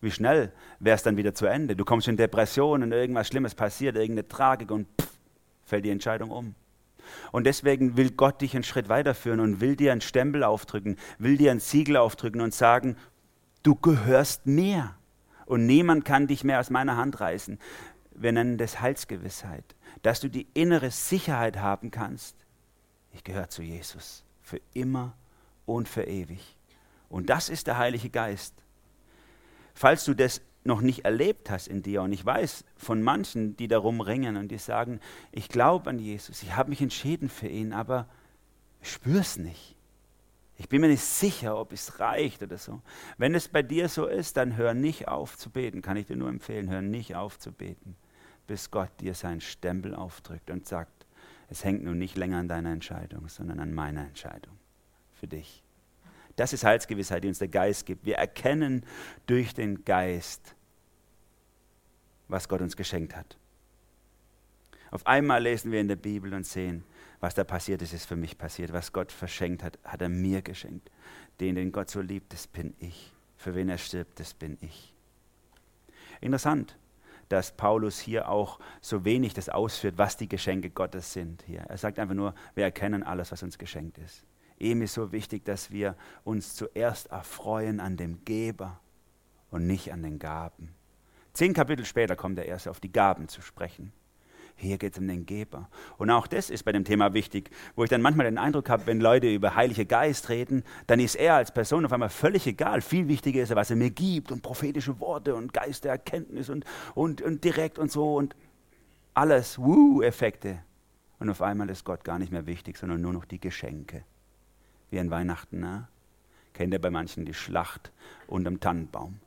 [0.00, 1.76] wie schnell wäre es dann wieder zu Ende?
[1.76, 5.20] Du kommst in Depression und irgendwas Schlimmes passiert, irgendeine Tragik und pff,
[5.62, 6.56] fällt die Entscheidung um.
[7.30, 11.36] Und deswegen will Gott dich einen Schritt weiterführen und will dir einen Stempel aufdrücken, will
[11.36, 12.96] dir ein Siegel aufdrücken und sagen,
[13.62, 14.94] du gehörst mir.
[15.46, 17.58] Und niemand kann dich mehr aus meiner Hand reißen.
[18.14, 19.64] Wir nennen das Heilsgewissheit,
[20.02, 22.36] dass du die innere Sicherheit haben kannst.
[23.12, 25.14] Ich gehöre zu Jesus für immer
[25.66, 26.56] und für ewig.
[27.08, 28.54] Und das ist der Heilige Geist.
[29.74, 32.02] Falls du das noch nicht erlebt hast in dir.
[32.02, 35.00] Und ich weiß von manchen, die darum ringen und die sagen,
[35.32, 38.08] ich glaube an Jesus, ich habe mich entschieden für ihn, aber
[38.80, 39.76] es nicht.
[40.58, 42.82] Ich bin mir nicht sicher, ob es reicht oder so.
[43.18, 45.82] Wenn es bei dir so ist, dann hör nicht auf zu beten.
[45.82, 47.96] Kann ich dir nur empfehlen, hör nicht auf zu beten,
[48.46, 51.06] bis Gott dir seinen Stempel aufdrückt und sagt,
[51.48, 54.56] es hängt nun nicht länger an deiner Entscheidung, sondern an meiner Entscheidung
[55.12, 55.62] für dich.
[56.36, 58.04] Das ist Heilsgewissheit, die uns der Geist gibt.
[58.04, 58.84] Wir erkennen
[59.26, 60.54] durch den Geist,
[62.28, 63.36] was Gott uns geschenkt hat.
[64.90, 66.84] Auf einmal lesen wir in der Bibel und sehen,
[67.20, 68.72] was da passiert ist, ist für mich passiert.
[68.72, 70.90] Was Gott verschenkt hat, hat er mir geschenkt.
[71.40, 73.12] Den, den Gott so liebt, das bin ich.
[73.36, 74.92] Für wen er stirbt, das bin ich.
[76.20, 76.76] Interessant,
[77.28, 81.42] dass Paulus hier auch so wenig das ausführt, was die Geschenke Gottes sind.
[81.46, 81.60] Hier.
[81.60, 84.24] Er sagt einfach nur, wir erkennen alles, was uns geschenkt ist.
[84.62, 88.78] Ihm ist so wichtig, dass wir uns zuerst erfreuen an dem Geber
[89.50, 90.72] und nicht an den Gaben.
[91.32, 93.92] Zehn Kapitel später kommt er erst auf die Gaben zu sprechen.
[94.54, 95.68] Hier geht es um den Geber.
[95.98, 98.86] Und auch das ist bei dem Thema wichtig, wo ich dann manchmal den Eindruck habe,
[98.86, 102.82] wenn Leute über Heilige Geist reden, dann ist er als Person auf einmal völlig egal.
[102.82, 106.48] Viel wichtiger ist er, was er mir gibt und prophetische Worte und Geist der Erkenntnis
[106.48, 108.36] und, und, und direkt und so und
[109.12, 110.62] alles, Wuh-Effekte.
[111.18, 114.04] Und auf einmal ist Gott gar nicht mehr wichtig, sondern nur noch die Geschenke
[114.92, 115.60] wie an Weihnachten.
[115.60, 115.88] Ne?
[116.54, 117.90] Kennt ihr bei manchen die Schlacht
[118.26, 119.18] unterm Tannenbaum?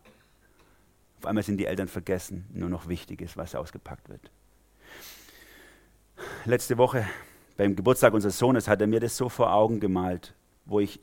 [1.19, 4.31] Auf einmal sind die Eltern vergessen, nur noch wichtig ist, was ausgepackt wird.
[6.45, 7.05] Letzte Woche
[7.57, 10.33] beim Geburtstag unseres Sohnes hat er mir das so vor Augen gemalt,
[10.65, 10.99] wo ich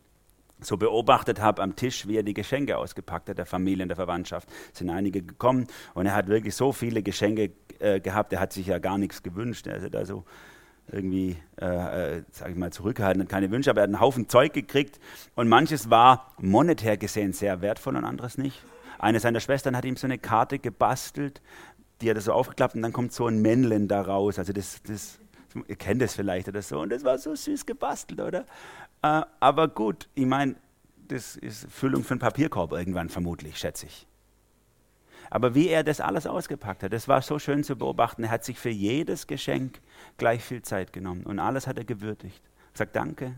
[0.60, 3.96] so beobachtet habe am Tisch, wie er die Geschenke ausgepackt hat, der Familie und der
[3.96, 4.48] Verwandtschaft.
[4.72, 8.52] Es sind einige gekommen und er hat wirklich so viele Geschenke äh, gehabt, er hat
[8.52, 9.66] sich ja gar nichts gewünscht.
[9.66, 10.24] Er ist da so
[10.90, 14.28] irgendwie, äh, äh, sage ich mal, zurückgehalten und keine Wünsche, aber er hat einen Haufen
[14.28, 15.00] Zeug gekriegt
[15.34, 18.62] und manches war monetär gesehen sehr wertvoll und anderes nicht.
[18.98, 21.40] Eine seiner Schwestern hat ihm so eine Karte gebastelt,
[22.00, 24.38] die hat er so aufgeklappt und dann kommt so ein Männchen da raus.
[24.38, 25.18] Also das, das
[25.68, 28.46] ihr kennt das vielleicht oder so und das war so süß gebastelt, oder?
[29.02, 30.56] Äh, aber gut, ich meine,
[31.08, 34.06] das ist Füllung für einen Papierkorb irgendwann vermutlich, schätze ich.
[35.32, 38.24] Aber wie er das alles ausgepackt hat, das war so schön zu beobachten.
[38.24, 39.80] Er hat sich für jedes Geschenk
[40.18, 42.42] gleich viel Zeit genommen und alles hat er gewürdigt.
[42.74, 43.34] Er sagt Danke,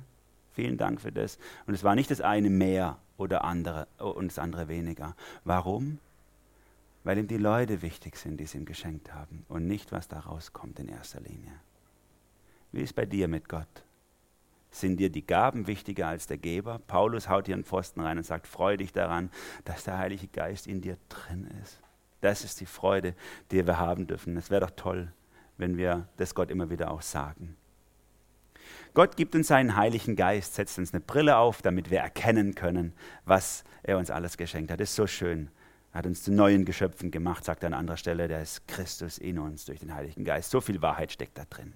[0.51, 1.39] vielen Dank für das.
[1.69, 5.15] Und es war nicht das eine mehr oder andere und das andere weniger.
[5.45, 6.01] Warum?
[7.05, 10.19] Weil ihm die Leute wichtig sind, die es ihm geschenkt haben und nicht, was da
[10.19, 11.61] rauskommt in erster Linie.
[12.73, 13.85] Wie ist bei dir mit Gott?
[14.73, 16.81] Sind dir die Gaben wichtiger als der Geber?
[16.89, 19.31] Paulus haut hier einen Pfosten rein und sagt, freu dich daran,
[19.65, 21.84] dass der Heilige Geist in dir drin ist.
[22.25, 23.15] Das ist die Freude,
[23.51, 24.37] die wir haben dürfen.
[24.37, 25.13] Es wäre doch toll,
[25.59, 27.57] wenn wir das Gott immer wieder auch sagen.
[28.95, 32.95] Gott gibt uns seinen Heiligen Geist, setzt uns eine Brille auf, damit wir erkennen können,
[33.25, 34.81] was er uns alles geschenkt hat.
[34.81, 35.51] Das ist so schön.
[35.93, 39.19] Er hat uns zu neuen Geschöpfen gemacht, sagt er an anderer Stelle, der ist Christus
[39.19, 40.51] in uns durch den Heiligen Geist.
[40.51, 41.75] So viel Wahrheit steckt da drin.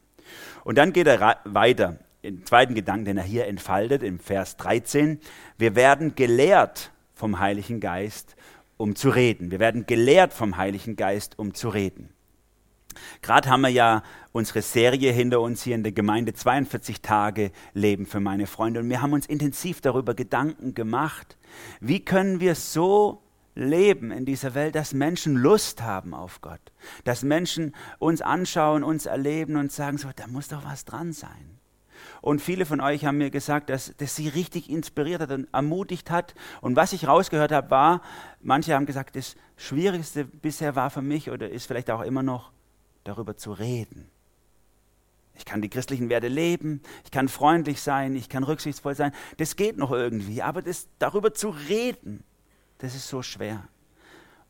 [0.65, 5.21] Und dann geht er weiter, im zweiten Gedanken, den er hier entfaltet, im Vers 13.
[5.57, 8.37] Wir werden gelehrt vom Heiligen Geist,
[8.79, 9.51] um zu reden.
[9.51, 12.15] Wir werden gelehrt vom Heiligen Geist, um zu reden.
[13.21, 18.07] Gerade haben wir ja unsere Serie hinter uns hier in der Gemeinde 42 Tage Leben
[18.07, 21.37] für meine Freunde und wir haben uns intensiv darüber Gedanken gemacht,
[21.81, 23.23] wie können wir so
[23.55, 26.61] leben in dieser Welt, dass Menschen Lust haben auf Gott,
[27.05, 31.58] dass Menschen uns anschauen, uns erleben und sagen, so, da muss doch was dran sein.
[32.21, 36.11] Und viele von euch haben mir gesagt, dass das sie richtig inspiriert hat und ermutigt
[36.11, 36.35] hat.
[36.61, 38.03] Und was ich rausgehört habe, war,
[38.41, 42.53] manche haben gesagt, das Schwierigste bisher war für mich oder ist vielleicht auch immer noch,
[43.05, 44.11] darüber zu reden.
[45.35, 49.13] Ich kann die christlichen Werte leben, ich kann freundlich sein, ich kann rücksichtsvoll sein.
[49.37, 52.25] Das geht noch irgendwie, aber das, darüber zu reden,
[52.79, 53.69] das ist so schwer.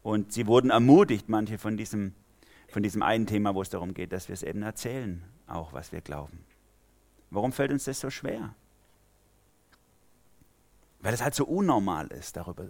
[0.02, 2.14] Und sie wurden ermutigt, manche von diesem,
[2.68, 5.92] von diesem einen Thema, wo es darum geht, dass wir es eben erzählen, auch was
[5.92, 6.48] wir glauben.
[7.31, 8.55] Warum fällt uns das so schwer?
[11.01, 12.67] Weil es halt so unnormal ist darüber,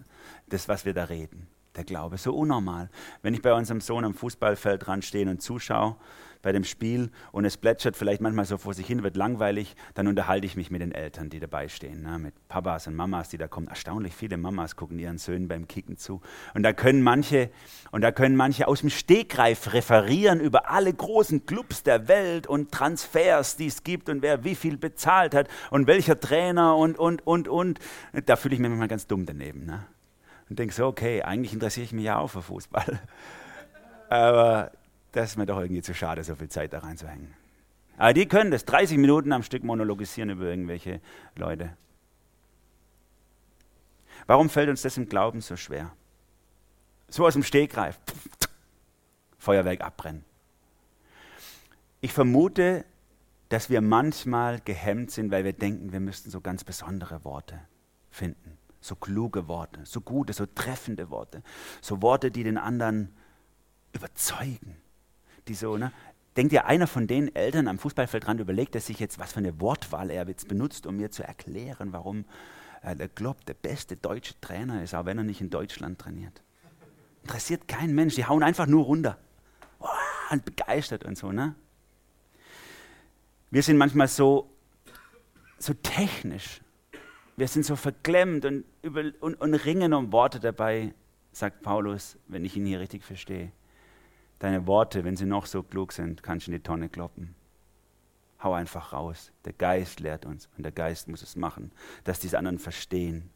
[0.47, 1.47] das, was wir da reden.
[1.75, 2.89] Der Glaube, so unnormal.
[3.21, 5.95] Wenn ich bei unserem Sohn am Fußballfeld dran stehe und zuschaue,
[6.41, 10.07] bei dem Spiel und es plätschert vielleicht manchmal so vor sich hin, wird langweilig, dann
[10.07, 12.17] unterhalte ich mich mit den Eltern, die dabei stehen, ne?
[12.17, 13.67] mit Papas und Mamas, die da kommen.
[13.67, 16.21] Erstaunlich viele Mamas gucken ihren Söhnen beim Kicken zu.
[16.53, 17.49] Und da können manche,
[17.91, 22.71] und da können manche aus dem Stegreif referieren über alle großen Clubs der Welt und
[22.71, 27.25] Transfers, die es gibt und wer wie viel bezahlt hat und welcher Trainer und, und,
[27.27, 27.79] und, und.
[28.25, 29.65] Da fühle ich mich manchmal ganz dumm daneben.
[29.65, 29.85] Ne?
[30.49, 32.99] Und denke so, okay, eigentlich interessiere ich mich ja auch für Fußball.
[34.09, 34.71] Aber
[35.11, 37.33] das ist mir doch irgendwie zu schade, so viel Zeit da reinzuhängen.
[37.97, 41.01] Aber die können das, 30 Minuten am Stück monologisieren über irgendwelche
[41.35, 41.75] Leute.
[44.25, 45.91] Warum fällt uns das im Glauben so schwer?
[47.09, 47.99] So aus dem Stegreif.
[49.37, 50.23] Feuerwerk abbrennen.
[52.01, 52.85] Ich vermute,
[53.49, 57.59] dass wir manchmal gehemmt sind, weil wir denken, wir müssten so ganz besondere Worte
[58.11, 58.57] finden.
[58.79, 61.43] So kluge Worte, so gute, so treffende Worte.
[61.81, 63.13] So Worte, die den anderen
[63.91, 64.77] überzeugen
[65.49, 65.91] die so, ne?
[66.37, 69.59] Denkt ihr, einer von den Eltern am Fußballfeldrand überlegt er sich jetzt, was für eine
[69.59, 72.23] Wortwahl er jetzt benutzt, um mir zu erklären, warum
[72.81, 76.41] äh, der Klopp der beste deutsche Trainer ist, auch wenn er nicht in Deutschland trainiert.
[77.23, 79.17] Interessiert kein Mensch, die hauen einfach nur runter.
[80.31, 81.55] Und begeistert und so, ne?
[83.49, 84.49] Wir sind manchmal so,
[85.57, 86.61] so technisch.
[87.35, 90.93] Wir sind so verklemmt und, über, und, und ringen um Worte dabei,
[91.31, 93.51] sagt Paulus, wenn ich ihn hier richtig verstehe.
[94.39, 97.35] Deine Worte, wenn sie noch so klug sind, kannst du in die Tonne kloppen.
[98.41, 99.33] Hau einfach raus.
[99.43, 101.71] Der Geist lehrt uns und der Geist muss es machen,
[102.05, 103.29] dass diese anderen verstehen.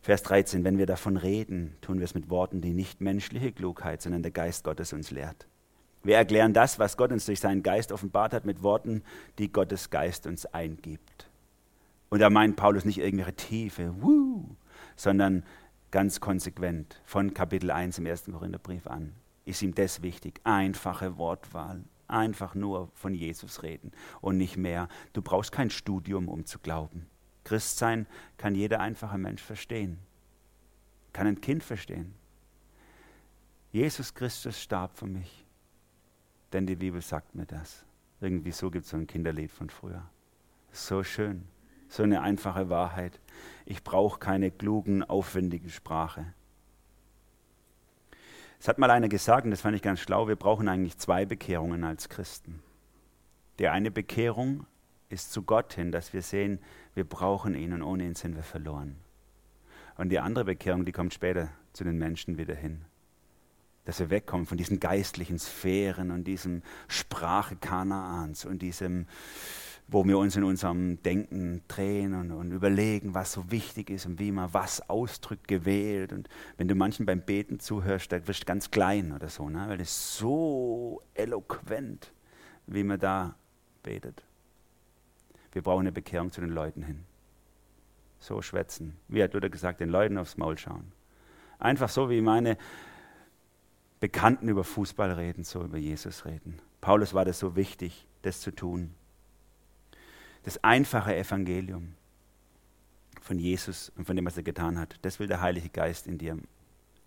[0.00, 4.00] Vers 13, wenn wir davon reden, tun wir es mit Worten, die nicht menschliche Klugheit,
[4.00, 5.46] sondern der Geist Gottes uns lehrt.
[6.02, 9.02] Wir erklären das, was Gott uns durch seinen Geist offenbart hat, mit Worten,
[9.38, 11.28] die Gottes Geist uns eingibt.
[12.08, 14.46] Und da meint Paulus nicht irgendwelche Tiefe, wuh,
[14.94, 15.44] sondern
[15.90, 19.12] ganz konsequent von Kapitel 1 im ersten Korintherbrief an
[19.46, 20.40] ist ihm das wichtig.
[20.44, 21.84] Einfache Wortwahl.
[22.08, 24.88] Einfach nur von Jesus reden und nicht mehr.
[25.12, 27.06] Du brauchst kein Studium, um zu glauben.
[27.42, 28.06] Christsein
[28.36, 29.98] kann jeder einfache Mensch verstehen.
[31.12, 32.14] Kann ein Kind verstehen.
[33.72, 35.46] Jesus Christus starb für mich.
[36.52, 37.84] Denn die Bibel sagt mir das.
[38.20, 40.08] Irgendwie so gibt es so ein Kinderlied von früher.
[40.72, 41.44] So schön.
[41.88, 43.20] So eine einfache Wahrheit.
[43.64, 46.34] Ich brauche keine klugen, aufwendige Sprache.
[48.60, 51.26] Es hat mal einer gesagt, und das fand ich ganz schlau, wir brauchen eigentlich zwei
[51.26, 52.62] Bekehrungen als Christen.
[53.58, 54.66] Die eine Bekehrung
[55.08, 56.58] ist zu Gott hin, dass wir sehen,
[56.94, 58.96] wir brauchen ihn und ohne ihn sind wir verloren.
[59.96, 62.84] Und die andere Bekehrung, die kommt später zu den Menschen wieder hin.
[63.84, 69.06] Dass wir wegkommen von diesen geistlichen Sphären und diesem Sprache Kanaans und diesem,
[69.88, 74.18] wo wir uns in unserem Denken drehen und, und, überlegen, was so wichtig ist und
[74.18, 76.12] wie man was ausdrückt, gewählt.
[76.12, 79.64] Und wenn du manchen beim Beten zuhörst, da wirst du ganz klein oder so, ne?
[79.68, 82.12] weil ist so eloquent,
[82.66, 83.36] wie man da
[83.84, 84.24] betet.
[85.52, 87.04] Wir brauchen eine Bekehrung zu den Leuten hin.
[88.18, 88.96] So schwätzen.
[89.06, 90.90] Wie hat Luther gesagt, den Leuten aufs Maul schauen.
[91.60, 92.58] Einfach so, wie meine
[94.00, 96.58] Bekannten über Fußball reden, so über Jesus reden.
[96.80, 98.94] Paulus war das so wichtig, das zu tun
[100.46, 101.94] das einfache Evangelium
[103.20, 106.18] von Jesus und von dem, was er getan hat, das will der Heilige Geist in
[106.18, 106.38] dir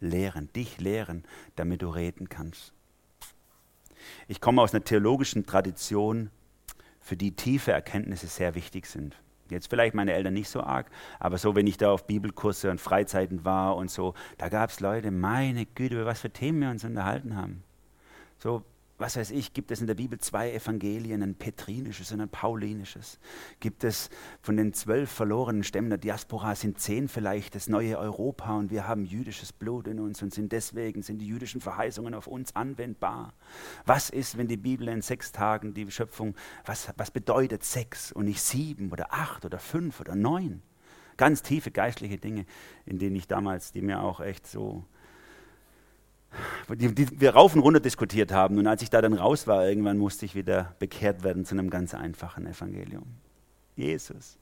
[0.02, 1.24] lehren, dich lehren,
[1.56, 2.74] damit du reden kannst.
[4.28, 6.32] Ich komme aus einer theologischen Tradition,
[7.00, 9.16] für die tiefe Erkenntnisse sehr wichtig sind.
[9.50, 12.82] Jetzt vielleicht meine Eltern nicht so arg, aber so, wenn ich da auf Bibelkurse und
[12.82, 16.72] Freizeiten war und so, da gab es Leute, meine Güte, über was für Themen wir
[16.72, 17.64] uns unterhalten haben.
[18.38, 18.66] So,
[19.00, 23.18] was weiß ich, gibt es in der Bibel zwei Evangelien, ein petrinisches und ein paulinisches?
[23.62, 24.10] Gibt es
[24.42, 28.88] von den zwölf verlorenen Stämmen der Diaspora, sind zehn vielleicht das neue Europa und wir
[28.88, 33.34] haben jüdisches Blut in uns und sind deswegen, sind die jüdischen Verheißungen auf uns anwendbar?
[33.86, 36.36] Was ist, wenn die Bibel in sechs Tagen die Schöpfung,
[36.66, 40.62] was, was bedeutet sechs und nicht sieben oder acht oder fünf oder neun?
[41.16, 42.46] Ganz tiefe geistliche Dinge,
[42.86, 44.86] in denen ich damals, die mir auch echt so
[46.70, 48.58] die, die wir rauf und runter diskutiert haben.
[48.58, 51.70] Und als ich da dann raus war, irgendwann musste ich wieder bekehrt werden zu einem
[51.70, 53.06] ganz einfachen Evangelium.
[53.76, 54.38] Jesus,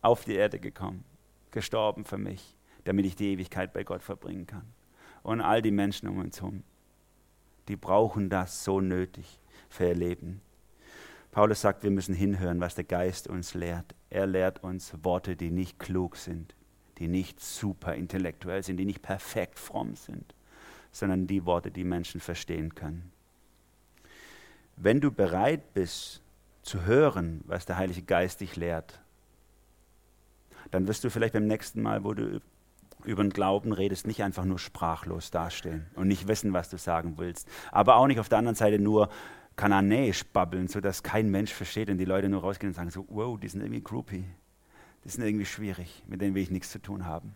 [0.00, 1.04] auf die Erde gekommen,
[1.50, 4.64] gestorben für mich, damit ich die Ewigkeit bei Gott verbringen kann.
[5.22, 6.62] Und all die Menschen um uns herum,
[7.68, 10.40] die brauchen das so nötig für ihr Leben.
[11.30, 13.94] Paulus sagt, wir müssen hinhören, was der Geist uns lehrt.
[14.10, 16.54] Er lehrt uns Worte, die nicht klug sind,
[16.98, 20.34] die nicht super intellektuell sind, die nicht perfekt fromm sind
[20.92, 23.10] sondern die Worte, die Menschen verstehen können.
[24.76, 26.22] Wenn du bereit bist
[26.62, 29.00] zu hören, was der Heilige Geist dich lehrt,
[30.70, 32.40] dann wirst du vielleicht beim nächsten Mal, wo du
[33.04, 37.14] über den Glauben redest, nicht einfach nur sprachlos dastehen und nicht wissen, was du sagen
[37.16, 39.08] willst, aber auch nicht auf der anderen Seite nur
[39.56, 43.38] kananäisch babbeln, sodass kein Mensch versteht und die Leute nur rausgehen und sagen so, wow,
[43.38, 44.24] die sind irgendwie groupie,
[45.04, 47.34] die sind irgendwie schwierig, mit denen will ich nichts zu tun haben.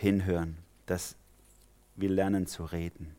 [0.00, 1.16] Hinhören, dass
[1.94, 3.14] wir lernen zu reden.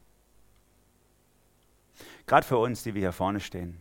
[2.25, 3.77] Gerade für uns, die wir hier vorne stehen,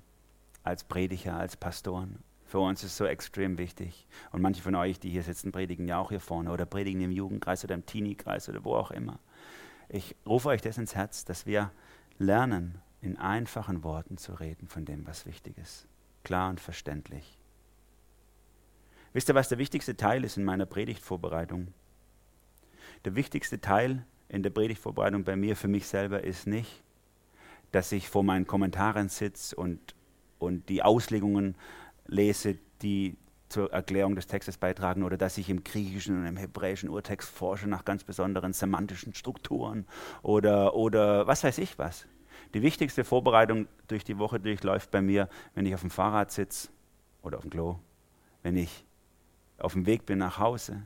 [0.62, 4.06] als Prediger, als Pastoren, für uns ist es so extrem wichtig.
[4.32, 7.12] Und manche von euch, die hier sitzen, predigen ja auch hier vorne oder predigen im
[7.12, 9.20] Jugendkreis oder im Teenie-Kreis oder wo auch immer.
[9.88, 11.70] Ich rufe euch das ins Herz, dass wir
[12.18, 15.86] lernen, in einfachen Worten zu reden von dem, was wichtig ist.
[16.22, 17.38] Klar und verständlich.
[19.12, 21.72] Wisst ihr, was der wichtigste Teil ist in meiner Predigtvorbereitung?
[23.04, 26.82] Der wichtigste Teil in der Predigtvorbereitung bei mir für mich selber ist nicht,
[27.72, 29.94] dass ich vor meinen Kommentaren sitze und,
[30.38, 31.54] und die Auslegungen
[32.06, 33.16] lese, die
[33.48, 37.68] zur Erklärung des Textes beitragen oder dass ich im griechischen und im hebräischen Urtext forsche
[37.68, 39.86] nach ganz besonderen semantischen Strukturen
[40.22, 42.06] oder, oder was weiß ich was.
[42.54, 46.68] Die wichtigste Vorbereitung durch die Woche durchläuft bei mir, wenn ich auf dem Fahrrad sitze
[47.22, 47.78] oder auf dem Klo,
[48.42, 48.84] wenn ich
[49.58, 50.82] auf dem Weg bin nach Hause,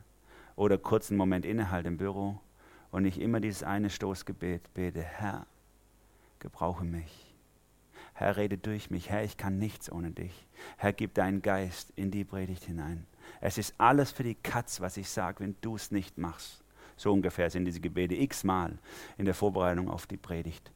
[0.55, 2.39] oder kurzen Moment innehalte im Büro
[2.91, 5.45] und ich immer dieses eine Stoßgebet bete, Herr,
[6.39, 7.33] gebrauche mich.
[8.13, 9.09] Herr, rede durch mich.
[9.09, 10.47] Herr, ich kann nichts ohne dich.
[10.77, 13.05] Herr, gib deinen Geist in die Predigt hinein.
[13.41, 16.63] Es ist alles für die Katz, was ich sage, wenn du es nicht machst.
[16.95, 18.77] So ungefähr sind diese Gebete x-mal
[19.17, 20.71] in der Vorbereitung auf die Predigt.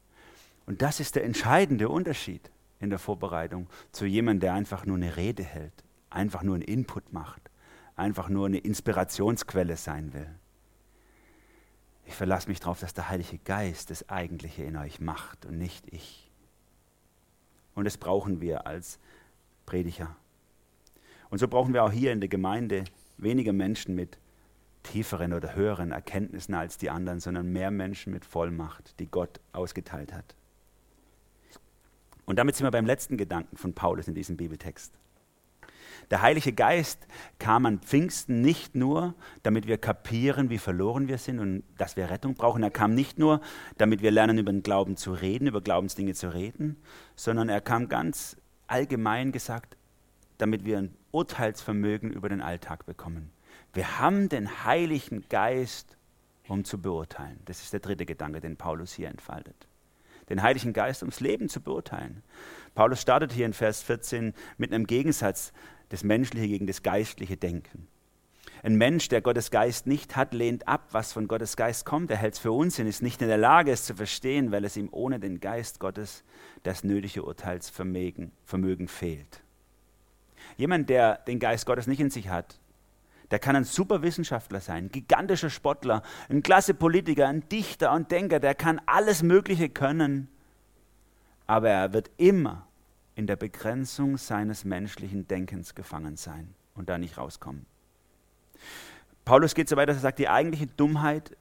[0.66, 5.16] Und das ist der entscheidende Unterschied in der Vorbereitung zu jemandem, der einfach nur eine
[5.16, 7.50] Rede hält, einfach nur einen Input macht
[8.00, 10.30] einfach nur eine Inspirationsquelle sein will.
[12.06, 15.86] Ich verlasse mich darauf, dass der Heilige Geist das Eigentliche in euch macht und nicht
[15.94, 16.32] ich.
[17.76, 19.00] Und das brauchen wir als
[19.66, 20.16] Prediger.
[21.30, 22.86] Und so brauchen wir auch hier in der Gemeinde
[23.18, 24.18] weniger Menschen mit
[24.84, 30.14] tieferen oder höheren Erkenntnissen als die anderen, sondern mehr Menschen mit Vollmacht, die Gott ausgeteilt
[30.14, 30.36] hat.
[32.26, 34.94] Und damit sind wir beim letzten Gedanken von Paulus in diesem Bibeltext.
[36.12, 37.06] Der Heilige Geist
[37.38, 42.10] kam an Pfingsten nicht nur, damit wir kapieren, wie verloren wir sind und dass wir
[42.10, 42.64] Rettung brauchen.
[42.64, 43.42] Er kam nicht nur,
[43.78, 46.82] damit wir lernen, über den Glauben zu reden, über Glaubensdinge zu reden,
[47.16, 49.78] sondern er kam ganz allgemein gesagt,
[50.40, 53.32] damit wir ein Urteilsvermögen über den Alltag bekommen.
[53.74, 55.96] Wir haben den Heiligen Geist,
[56.48, 57.40] um zu beurteilen.
[57.46, 59.69] Das ist der dritte Gedanke, den Paulus hier entfaltet.
[60.30, 62.24] Den Heiligen Geist, ums Leben zu beurteilen.
[62.76, 65.54] Paulus startet hier in Vers 14 mit einem Gegensatz,
[65.90, 67.88] das menschliche gegen das geistliche Denken.
[68.62, 72.12] Ein Mensch, der Gottes Geist nicht hat, lehnt ab, was von Gottes Geist kommt.
[72.12, 74.76] Er hält es für Unsinn, ist nicht in der Lage, es zu verstehen, weil es
[74.76, 76.24] ihm ohne den Geist Gottes
[76.64, 79.42] das nötige Urteilsvermögen Vermögen fehlt.
[80.58, 82.60] Jemand, der den Geist Gottes nicht in sich hat,
[83.32, 88.12] der kann ein super Wissenschaftler sein, ein gigantischer Sportler, ein klasse Politiker, ein Dichter und
[88.12, 90.30] Denker, der kann alles Mögliche können,
[91.48, 92.68] aber er wird immer
[93.16, 97.66] in der Begrenzung seines menschlichen Denkens gefangen sein und da nicht rauskommen.
[99.26, 101.36] Paulus geht so weit, dass er sagt, die eigentliche Dummheit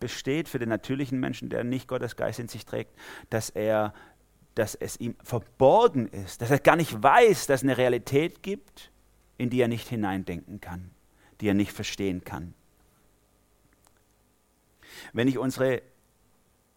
[0.00, 2.94] besteht für den natürlichen Menschen, der nicht Gottes Geist in sich trägt,
[3.30, 3.92] dass er
[4.58, 8.90] dass es ihm verborgen ist, dass er gar nicht weiß, dass es eine Realität gibt,
[9.38, 10.90] in die er nicht hineindenken kann,
[11.40, 12.54] die er nicht verstehen kann.
[15.12, 15.82] Wenn ich unsere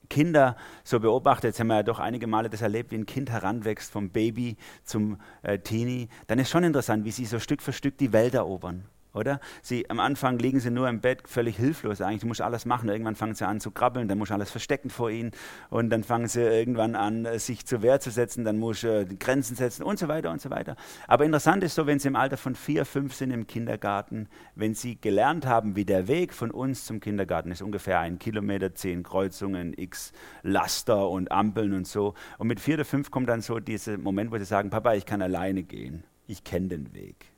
[0.10, 3.30] Kinder so beobachte, jetzt haben wir ja doch einige Male das erlebt, wie ein Kind
[3.30, 7.74] heranwächst vom Baby zum äh, Teenie, dann ist schon interessant, wie sie so Stück für
[7.74, 9.39] Stück die Welt erobern oder?
[9.62, 12.21] Sie, am Anfang liegen sie nur im Bett, völlig hilflos eigentlich.
[12.21, 12.89] Du musst alles machen.
[12.89, 15.32] Irgendwann fangen sie an zu krabbeln, dann musst du alles verstecken vor ihnen.
[15.69, 19.56] Und dann fangen sie irgendwann an, sich zur Wehr zu setzen, dann musst du Grenzen
[19.56, 20.76] setzen und so weiter und so weiter.
[21.08, 24.74] Aber interessant ist so, wenn sie im Alter von vier, fünf sind im Kindergarten, wenn
[24.74, 29.04] sie gelernt haben, wie der Weg von uns zum Kindergarten ist, ungefähr ein Kilometer, zehn
[29.04, 32.13] Kreuzungen, x Laster und Ampeln und so.
[32.38, 35.06] Und mit vier oder fünf kommt dann so dieser Moment, wo sie sagen, Papa, ich
[35.06, 36.04] kann alleine gehen.
[36.28, 37.31] Ich kenne den Weg.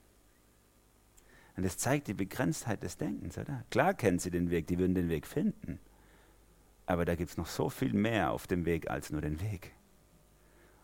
[1.56, 3.64] Und das zeigt die Begrenztheit des Denkens, oder?
[3.70, 5.80] Klar kennen sie den Weg, die würden den Weg finden.
[6.86, 9.72] Aber da gibt es noch so viel mehr auf dem Weg als nur den Weg.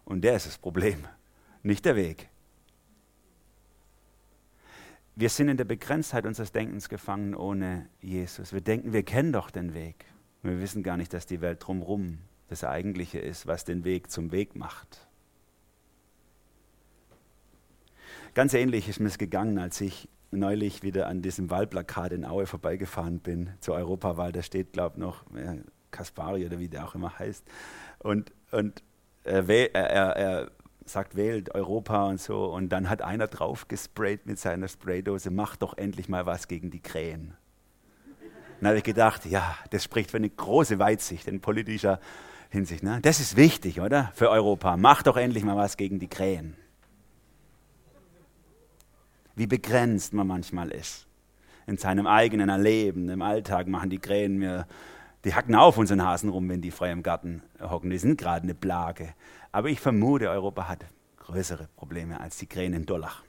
[0.06, 1.06] Und der ist das Problem,
[1.64, 2.30] nicht der Weg.
[5.16, 8.54] Wir sind in der Begrenztheit unseres Denkens gefangen ohne Jesus.
[8.54, 10.06] Wir denken, wir kennen doch den Weg.
[10.44, 14.32] Wir wissen gar nicht, dass die Welt drumherum das Eigentliche ist, was den Weg zum
[14.32, 15.08] Weg macht.
[18.34, 22.46] Ganz ähnlich ist mir es gegangen, als ich neulich wieder an diesem Wahlplakat in Aue
[22.46, 25.24] vorbeigefahren bin, zur Europawahl, da steht, glaube ich, noch
[25.92, 27.46] Kaspari oder wie der auch immer heißt.
[28.00, 28.84] Und, und
[29.24, 30.52] er, er, er,
[30.86, 32.46] sagt, wählt Europa und so.
[32.46, 36.72] Und dann hat einer drauf gesprayt mit seiner Spraydose, mach doch endlich mal was gegen
[36.72, 37.36] die Krähen.
[38.60, 42.00] Dann habe ich gedacht, ja, das spricht für eine große Weitsicht in politischer
[42.50, 42.84] Hinsicht.
[42.84, 43.00] Ne?
[43.02, 44.12] Das ist wichtig, oder?
[44.16, 44.76] Für Europa.
[44.78, 46.56] Mach doch endlich mal was gegen die Krähen
[49.40, 51.08] wie begrenzt man manchmal ist.
[51.66, 54.68] In seinem eigenen Erleben, im Alltag machen die Krähen mir,
[55.24, 57.90] die hacken auf unseren Hasen rum, wenn die frei im Garten hocken.
[57.90, 59.14] Die sind gerade eine Plage.
[59.54, 60.84] Aber ich vermute, Europa hat
[61.20, 63.24] größere Probleme als die Krähen in Dollach.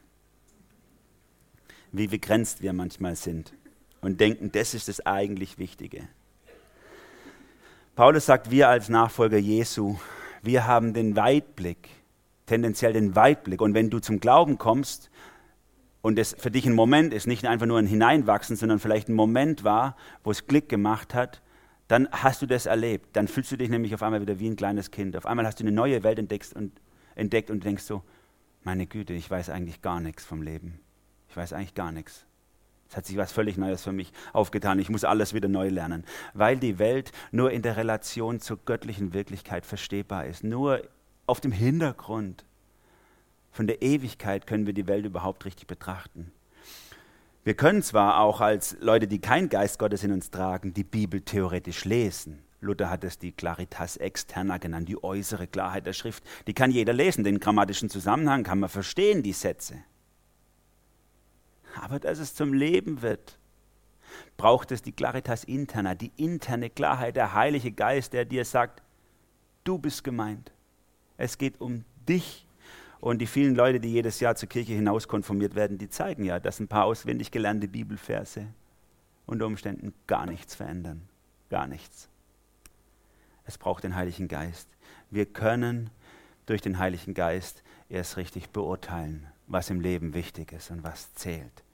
[1.92, 3.52] Wie begrenzt wir manchmal sind
[4.00, 6.08] und denken, das ist das eigentlich Wichtige.
[7.94, 9.96] Paulus sagt, wir als Nachfolger Jesu,
[10.42, 11.88] wir haben den Weitblick,
[12.46, 13.60] tendenziell den Weitblick.
[13.60, 15.08] Und wenn du zum Glauben kommst,
[16.02, 19.14] und es für dich ein Moment ist, nicht einfach nur ein Hineinwachsen, sondern vielleicht ein
[19.14, 21.42] Moment war, wo es Klick gemacht hat,
[21.88, 23.16] dann hast du das erlebt.
[23.16, 25.16] Dann fühlst du dich nämlich auf einmal wieder wie ein kleines Kind.
[25.16, 26.80] Auf einmal hast du eine neue Welt entdeckt und,
[27.16, 28.02] entdeckt und denkst so,
[28.62, 30.80] meine Güte, ich weiß eigentlich gar nichts vom Leben.
[31.28, 32.26] Ich weiß eigentlich gar nichts.
[32.88, 34.78] Es hat sich was völlig Neues für mich aufgetan.
[34.80, 39.12] Ich muss alles wieder neu lernen, weil die Welt nur in der Relation zur göttlichen
[39.12, 40.42] Wirklichkeit verstehbar ist.
[40.42, 40.82] Nur
[41.26, 42.44] auf dem Hintergrund
[43.50, 46.32] von der Ewigkeit können wir die Welt überhaupt richtig betrachten.
[47.42, 51.22] Wir können zwar auch als Leute, die keinen Geist Gottes in uns tragen, die Bibel
[51.22, 52.42] theoretisch lesen.
[52.60, 56.22] Luther hat es die Claritas externa genannt, die äußere Klarheit der Schrift.
[56.46, 59.82] Die kann jeder lesen, den grammatischen Zusammenhang kann man verstehen, die Sätze.
[61.80, 63.38] Aber dass es zum Leben wird,
[64.36, 68.82] braucht es die Claritas interna, die interne Klarheit, der Heilige Geist, der dir sagt,
[69.64, 70.52] du bist gemeint.
[71.16, 72.46] Es geht um dich
[73.00, 76.38] und die vielen Leute, die jedes Jahr zur Kirche hinaus konformiert werden, die zeigen ja,
[76.38, 78.46] dass ein paar auswendig gelernte Bibelverse
[79.26, 81.02] unter Umständen gar nichts verändern.
[81.48, 82.08] Gar nichts.
[83.44, 84.68] Es braucht den Heiligen Geist.
[85.10, 85.90] Wir können
[86.46, 91.64] durch den Heiligen Geist erst richtig beurteilen, was im Leben wichtig ist und was zählt.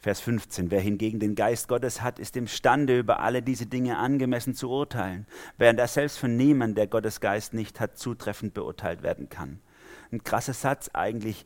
[0.00, 0.70] Vers 15.
[0.70, 5.26] Wer hingegen den Geist Gottes hat, ist imstande, über alle diese Dinge angemessen zu urteilen,
[5.56, 9.60] während er selbst von niemandem, der Gottes Geist nicht hat, zutreffend beurteilt werden kann
[10.14, 11.44] ein krasser Satz eigentlich.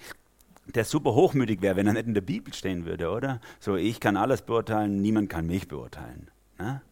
[0.75, 3.41] der super hochmütig wäre, wenn er nicht in der Bibel stehen würde, oder?
[3.59, 6.31] So, ich kann alles beurteilen, niemand kann mich beurteilen.
[6.59, 6.83] Ne?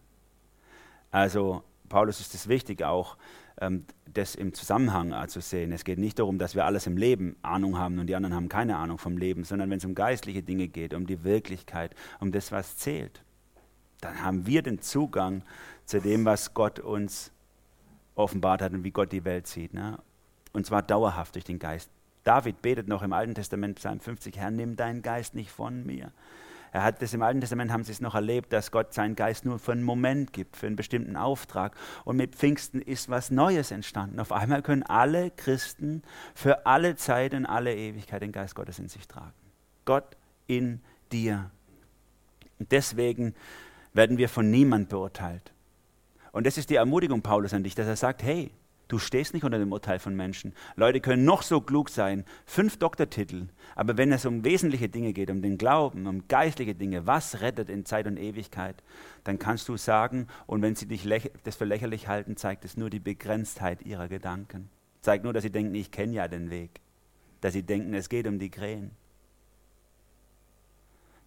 [1.11, 3.17] Also, Paulus ist es wichtig auch,
[3.59, 5.71] ähm, das im Zusammenhang zu sehen.
[5.71, 8.49] Es geht nicht darum, dass wir alles im Leben Ahnung haben und die anderen haben
[8.49, 12.31] keine Ahnung vom Leben, sondern wenn es um geistliche Dinge geht, um die Wirklichkeit, um
[12.31, 13.21] das, was zählt,
[14.01, 15.43] dann haben wir den Zugang
[15.85, 17.31] zu dem, was Gott uns
[18.15, 19.73] offenbart hat und wie Gott die Welt sieht.
[19.73, 19.99] Ne?
[20.57, 21.87] Und zwar dauerhaft durch den Geist.
[22.23, 26.11] David betet noch im Alten Testament, Psalm 50, Herr, nimm deinen Geist nicht von mir.
[26.71, 29.45] Er hat das im Alten Testament, haben sie es noch erlebt, dass Gott seinen Geist
[29.45, 31.77] nur für einen Moment gibt, für einen bestimmten Auftrag.
[32.05, 34.19] Und mit Pfingsten ist was Neues entstanden.
[34.19, 36.01] Auf einmal können alle Christen
[36.33, 39.35] für alle Zeit und alle Ewigkeit den Geist Gottes in sich tragen.
[39.85, 40.81] Gott in
[41.11, 41.51] dir.
[42.57, 43.35] Und deswegen
[43.93, 45.53] werden wir von niemand beurteilt.
[46.31, 48.49] Und das ist die Ermutigung Paulus an dich, dass er sagt, hey,
[48.87, 50.53] Du stehst nicht unter dem Urteil von Menschen.
[50.75, 55.29] Leute können noch so klug sein, fünf Doktortitel, aber wenn es um wesentliche Dinge geht,
[55.29, 58.81] um den Glauben, um geistliche Dinge, was rettet in Zeit und Ewigkeit,
[59.25, 61.07] dann kannst du sagen, und wenn sie dich
[61.43, 64.69] das für lächerlich halten, zeigt es nur die Begrenztheit ihrer Gedanken.
[65.01, 66.79] Zeigt nur, dass sie denken, ich kenne ja den Weg.
[67.41, 68.91] Dass sie denken, es geht um die Krähen.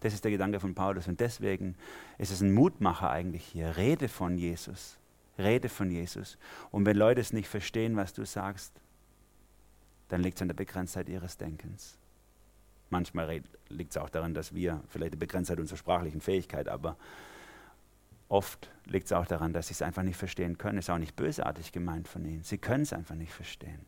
[0.01, 1.07] Das ist der Gedanke von Paulus.
[1.07, 1.75] Und deswegen
[2.17, 3.77] ist es ein Mutmacher eigentlich hier.
[3.77, 4.97] Rede von Jesus.
[5.43, 6.37] Rede von Jesus.
[6.71, 8.73] Und wenn Leute es nicht verstehen, was du sagst,
[10.09, 11.97] dann liegt es an der Begrenztheit ihres Denkens.
[12.89, 16.97] Manchmal liegt es auch daran, dass wir vielleicht die Begrenztheit unserer sprachlichen Fähigkeit, aber
[18.27, 20.77] oft liegt es auch daran, dass sie es einfach nicht verstehen können.
[20.77, 22.43] Es ist auch nicht bösartig gemeint von ihnen.
[22.43, 23.85] Sie können es einfach nicht verstehen,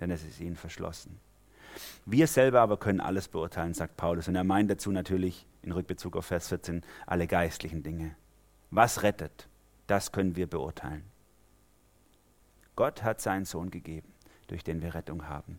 [0.00, 1.20] denn es ist ihnen verschlossen.
[2.06, 4.28] Wir selber aber können alles beurteilen, sagt Paulus.
[4.28, 8.16] Und er meint dazu natürlich in Rückbezug auf Vers 14 alle geistlichen Dinge.
[8.70, 9.48] Was rettet?
[9.86, 11.04] Das können wir beurteilen.
[12.74, 14.12] Gott hat seinen Sohn gegeben,
[14.48, 15.58] durch den wir Rettung haben.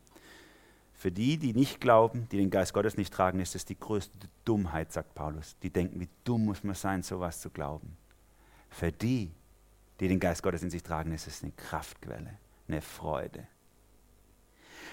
[0.94, 4.18] Für die, die nicht glauben, die den Geist Gottes nicht tragen, ist es die größte
[4.46, 5.56] Dummheit, sagt Paulus.
[5.62, 7.96] Die denken, wie dumm muss man sein, sowas zu glauben.
[8.70, 9.32] Für die,
[10.00, 13.48] die den Geist Gottes in sich tragen, ist es eine Kraftquelle, eine Freude.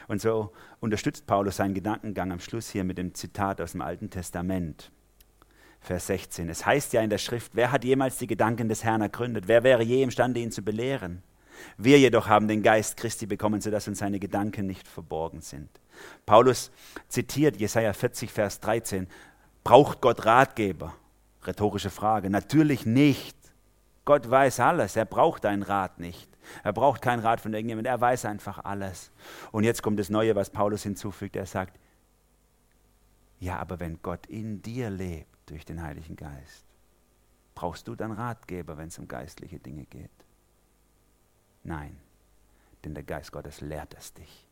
[0.07, 4.11] Und so unterstützt Paulus seinen Gedankengang am Schluss hier mit dem Zitat aus dem Alten
[4.11, 4.91] Testament.
[5.85, 6.49] Vers 16.
[6.49, 9.49] Es heißt ja in der Schrift, wer hat jemals die Gedanken des Herrn ergründet?
[9.49, 11.23] Wer wäre je imstande, ihn zu belehren?
[11.77, 15.69] Wir jedoch haben den Geist Christi bekommen, sodass uns seine Gedanken nicht verborgen sind.
[16.25, 16.71] Paulus
[17.09, 19.07] zitiert Jesaja 40, Vers 13.
[19.63, 20.95] Braucht Gott Ratgeber?
[21.47, 22.31] Rhetorische Frage.
[22.31, 23.37] Natürlich nicht.
[24.07, 24.97] Gott weiß alles.
[24.97, 26.31] Er braucht deinen Rat nicht.
[26.63, 27.93] Er braucht keinen Rat von irgendjemandem.
[27.93, 29.11] Er weiß einfach alles.
[29.53, 31.37] Und jetzt kommt das Neue, was Paulus hinzufügt.
[31.37, 31.79] Er sagt,
[33.39, 36.65] ja, aber wenn Gott in dir lebt, durch den Heiligen Geist.
[37.55, 40.11] Brauchst du dann Ratgeber, wenn es um geistliche Dinge geht?
[41.63, 41.97] Nein,
[42.85, 44.47] denn der Geist Gottes lehrt es dich.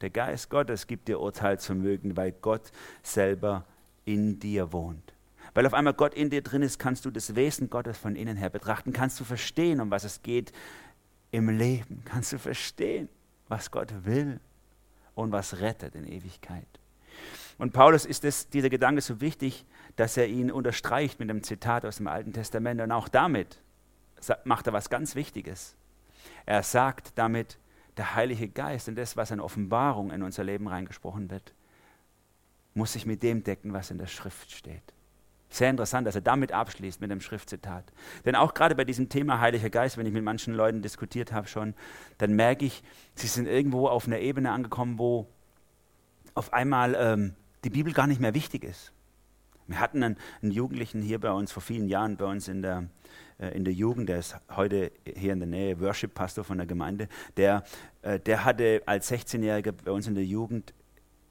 [0.00, 2.70] Der Geist Gottes gibt dir Urteilsvermögen, weil Gott
[3.02, 3.64] selber
[4.04, 5.14] in dir wohnt.
[5.54, 8.36] Weil auf einmal Gott in dir drin ist, kannst du das Wesen Gottes von innen
[8.36, 10.52] her betrachten, kannst du verstehen, um was es geht
[11.30, 13.08] im Leben, kannst du verstehen,
[13.48, 14.40] was Gott will
[15.14, 16.66] und was rettet in Ewigkeit.
[17.58, 19.64] Und Paulus ist es, dieser Gedanke so wichtig,
[19.96, 22.80] dass er ihn unterstreicht mit einem Zitat aus dem Alten Testament.
[22.80, 23.60] Und auch damit
[24.44, 25.76] macht er was ganz Wichtiges.
[26.46, 27.58] Er sagt damit,
[27.96, 31.54] der Heilige Geist und das, was an Offenbarung in unser Leben reingesprochen wird,
[32.74, 34.94] muss sich mit dem decken, was in der Schrift steht.
[35.50, 37.84] Sehr interessant, dass er damit abschließt mit dem Schriftzitat.
[38.24, 41.46] Denn auch gerade bei diesem Thema Heiliger Geist, wenn ich mit manchen Leuten diskutiert habe
[41.46, 41.74] schon,
[42.16, 42.82] dann merke ich,
[43.14, 45.28] sie sind irgendwo auf einer Ebene angekommen, wo
[46.34, 47.34] auf einmal ähm,
[47.64, 48.92] die Bibel gar nicht mehr wichtig ist.
[49.66, 52.88] Wir hatten einen, einen, Jugendlichen hier bei uns vor vielen Jahren, bei uns in der,
[53.38, 57.08] äh, in der Jugend, der ist heute hier in der Nähe Worship-Pastor von der Gemeinde,
[57.36, 57.64] der,
[58.02, 60.74] äh, der hatte als 16-Jähriger bei uns in der Jugend,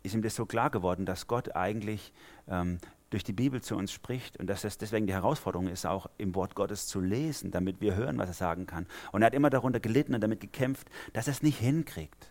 [0.03, 2.11] ist ihm das so klar geworden, dass Gott eigentlich
[2.47, 2.79] ähm,
[3.11, 6.33] durch die Bibel zu uns spricht und dass es deswegen die Herausforderung ist, auch im
[6.33, 8.87] Wort Gottes zu lesen, damit wir hören, was er sagen kann.
[9.11, 12.30] Und er hat immer darunter gelitten und damit gekämpft, dass er es nicht hinkriegt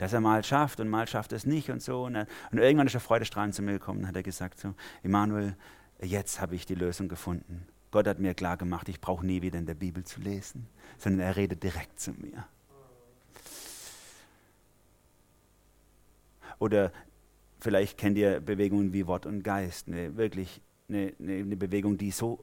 [0.00, 2.04] dass er mal schafft und mal schafft es nicht und so.
[2.04, 4.74] Und, er, und irgendwann ist er freudestrahlend zu mir gekommen und hat er gesagt so,
[5.02, 5.54] Emanuel,
[6.00, 7.66] jetzt habe ich die Lösung gefunden.
[7.90, 11.20] Gott hat mir klar gemacht, ich brauche nie wieder in der Bibel zu lesen, sondern
[11.20, 12.46] er redet direkt zu mir.
[16.58, 16.92] Oder
[17.58, 22.42] vielleicht kennt ihr Bewegungen wie Wort und Geist, eine, wirklich eine, eine Bewegung, die so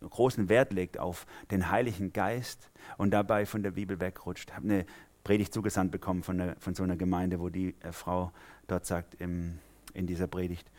[0.00, 4.50] großen Wert legt auf den Heiligen Geist und dabei von der Bibel wegrutscht.
[4.50, 4.86] Ich habe eine
[5.24, 8.32] Predigt zugesandt bekommen von, der, von so einer Gemeinde, wo die äh, Frau
[8.66, 9.58] dort sagt im,
[9.94, 10.70] in dieser Predigt,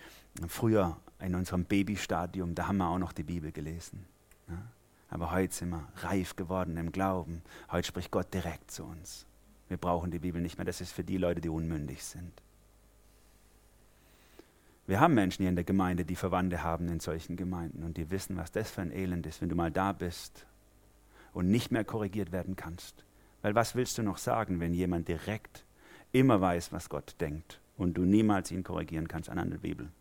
[0.48, 4.06] früher in unserem Babystadium, da haben wir auch noch die Bibel gelesen.
[4.50, 4.62] Ja?
[5.10, 7.44] Aber heute sind wir reif geworden im Glauben.
[7.72, 9.26] Heute spricht Gott direkt zu uns.
[9.70, 10.66] Wir brauchen die Bibel nicht mehr.
[10.66, 12.32] Das ist für die Leute, die unmündig sind.
[14.86, 18.10] Wir haben Menschen hier in der Gemeinde, die Verwandte haben in solchen Gemeinden und die
[18.10, 20.46] wissen, was das für ein Elend ist, wenn du mal da bist
[21.32, 23.06] und nicht mehr korrigiert werden kannst.
[23.44, 25.66] Weil was willst du noch sagen, wenn jemand direkt
[26.14, 29.92] immer weiß, was Gott denkt und du niemals ihn korrigieren kannst an der Bibel?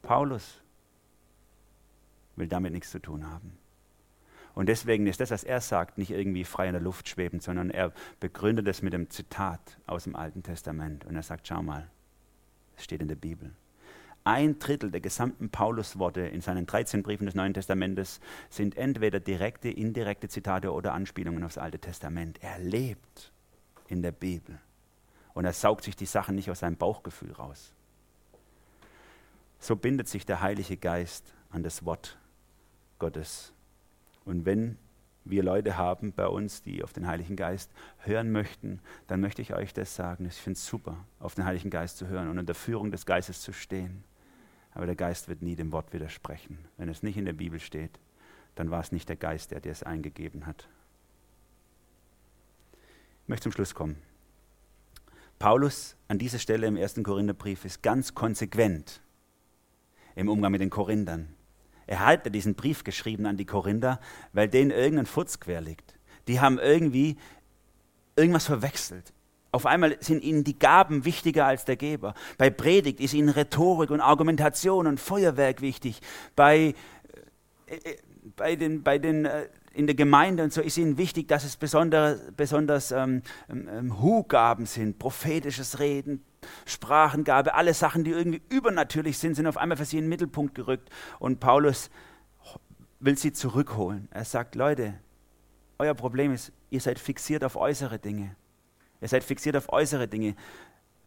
[0.00, 0.62] Paulus
[2.36, 3.58] will damit nichts zu tun haben.
[4.54, 7.70] Und deswegen ist das, was er sagt, nicht irgendwie frei in der Luft schwebend, sondern
[7.70, 11.04] er begründet es mit einem Zitat aus dem Alten Testament.
[11.06, 11.90] Und er sagt, schau mal,
[12.76, 13.50] es steht in der Bibel.
[14.26, 19.68] Ein Drittel der gesamten Paulusworte in seinen 13 Briefen des Neuen Testamentes sind entweder direkte,
[19.68, 22.38] indirekte Zitate oder Anspielungen aufs Alte Testament.
[22.42, 23.32] Er lebt
[23.86, 24.58] in der Bibel.
[25.34, 27.74] Und er saugt sich die Sachen nicht aus seinem Bauchgefühl raus.
[29.58, 32.16] So bindet sich der Heilige Geist an das Wort
[32.98, 33.52] Gottes.
[34.24, 34.78] Und wenn
[35.26, 39.52] wir Leute haben bei uns, die auf den Heiligen Geist hören möchten, dann möchte ich
[39.52, 40.24] euch das sagen.
[40.24, 43.42] Ich finde es super, auf den Heiligen Geist zu hören und unter Führung des Geistes
[43.42, 44.02] zu stehen.
[44.74, 46.58] Aber der Geist wird nie dem Wort widersprechen.
[46.76, 47.98] Wenn es nicht in der Bibel steht,
[48.54, 50.68] dann war es nicht der Geist, der dir es eingegeben hat.
[53.22, 53.96] Ich möchte zum Schluss kommen.
[55.38, 59.00] Paulus an dieser Stelle im ersten Korintherbrief ist ganz konsequent
[60.14, 61.34] im Umgang mit den Korinthern.
[61.86, 64.00] Er hat diesen Brief geschrieben an die Korinther,
[64.32, 65.98] weil denen irgendein Futz quer liegt.
[66.28, 67.18] Die haben irgendwie
[68.16, 69.12] irgendwas verwechselt.
[69.54, 72.14] Auf einmal sind ihnen die Gaben wichtiger als der Geber.
[72.38, 76.00] Bei Predigt ist ihnen Rhetorik und Argumentation und Feuerwerk wichtig.
[76.34, 76.74] Bei,
[77.66, 77.98] äh, äh
[78.34, 81.56] bei den, bei den äh, in der Gemeinde und so ist ihnen wichtig, dass es
[81.56, 86.24] besonders, besonders ähm, ähm, ähm, Hu-Gaben sind, prophetisches Reden,
[86.66, 90.56] Sprachengabe, alle Sachen, die irgendwie übernatürlich sind, sind auf einmal für sie in den Mittelpunkt
[90.56, 90.90] gerückt.
[91.20, 91.90] Und Paulus
[92.98, 94.08] will sie zurückholen.
[94.10, 94.94] Er sagt, Leute,
[95.78, 98.34] euer Problem ist, ihr seid fixiert auf äußere Dinge.
[99.04, 100.34] Ihr seid fixiert auf äußere Dinge.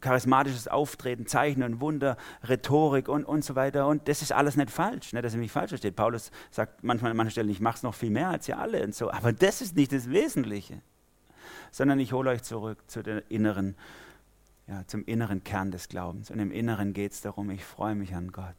[0.01, 2.15] Charismatisches Auftreten, Zeichen und Wunder,
[2.47, 3.87] Rhetorik und, und so weiter.
[3.87, 5.95] Und das ist alles nicht falsch, nicht, dass ihr mich falsch versteht.
[5.95, 8.83] Paulus sagt manchmal an manchen Stellen, ich mache es noch viel mehr als ihr alle
[8.83, 9.09] und so.
[9.09, 10.83] Aber das ist nicht das Wesentliche.
[11.71, 13.75] Sondern ich hole euch zurück zu der inneren,
[14.67, 16.29] ja, zum inneren Kern des Glaubens.
[16.29, 18.55] Und im Inneren geht es darum, ich freue mich an Gott,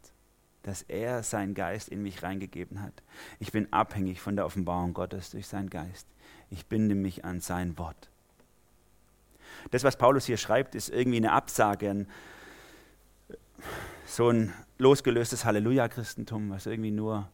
[0.65, 3.05] dass er seinen Geist in mich reingegeben hat.
[3.39, 6.09] Ich bin abhängig von der Offenbarung Gottes durch seinen Geist.
[6.51, 8.11] Ich binde mich an sein Wort.
[9.71, 12.07] Das, was Paulus hier schreibt, ist irgendwie eine Absage an
[14.07, 17.29] so ein losgelöstes Halleluja-Christentum, was irgendwie nur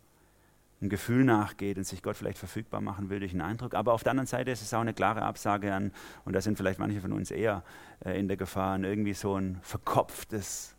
[0.80, 3.74] ein Gefühl nachgeht und sich Gott vielleicht verfügbar machen will durch einen Eindruck.
[3.74, 5.92] Aber auf der anderen Seite ist es auch eine klare Absage an,
[6.24, 7.62] und da sind vielleicht manche von uns eher
[8.04, 10.74] äh, in der Gefahr, an irgendwie so ein verkopftes,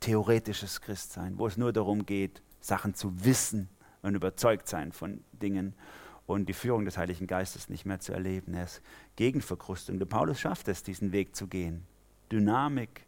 [0.00, 3.68] theoretisches Christsein, wo es nur darum geht, Sachen zu wissen
[4.02, 5.74] und überzeugt sein von Dingen
[6.28, 8.52] und die Führung des Heiligen Geistes nicht mehr zu erleben.
[8.52, 8.82] Er ist
[9.16, 9.98] gegen Verkrustung.
[9.98, 11.86] Der Paulus schafft es, diesen Weg zu gehen.
[12.30, 13.06] Dynamik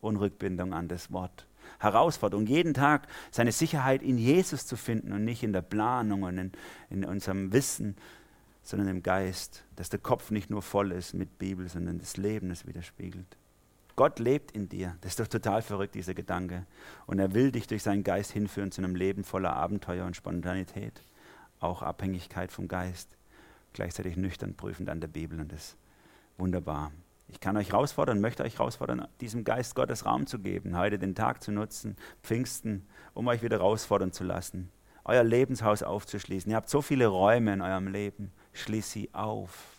[0.00, 1.46] und Rückbindung an das Wort.
[1.78, 6.36] Herausforderung, jeden Tag seine Sicherheit in Jesus zu finden und nicht in der Planung und
[6.36, 6.52] in,
[6.90, 7.96] in unserem Wissen,
[8.64, 12.50] sondern im Geist, dass der Kopf nicht nur voll ist mit Bibel, sondern das Leben
[12.50, 13.36] es widerspiegelt.
[13.94, 14.96] Gott lebt in dir.
[15.00, 16.66] Das ist doch total verrückt, dieser Gedanke.
[17.06, 21.02] Und er will dich durch seinen Geist hinführen zu einem Leben voller Abenteuer und Spontanität
[21.60, 23.16] auch Abhängigkeit vom Geist,
[23.72, 25.76] gleichzeitig nüchtern prüfend an der Bibel und das ist
[26.38, 26.92] wunderbar.
[27.28, 31.14] Ich kann euch herausfordern, möchte euch herausfordern, diesem Geist Gottes Raum zu geben, heute den
[31.14, 34.70] Tag zu nutzen, Pfingsten, um euch wieder herausfordern zu lassen,
[35.04, 36.50] euer Lebenshaus aufzuschließen.
[36.50, 39.76] Ihr habt so viele Räume in eurem Leben, schließ sie auf.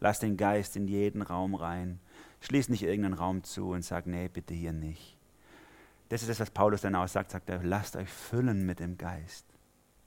[0.00, 2.00] Lasst den Geist in jeden Raum rein.
[2.40, 5.16] Schließ nicht irgendeinen Raum zu und sag, nee, bitte hier nicht.
[6.08, 8.96] Das ist das, was Paulus dann auch sagt, sagt er, lasst euch füllen mit dem
[8.96, 9.44] Geist.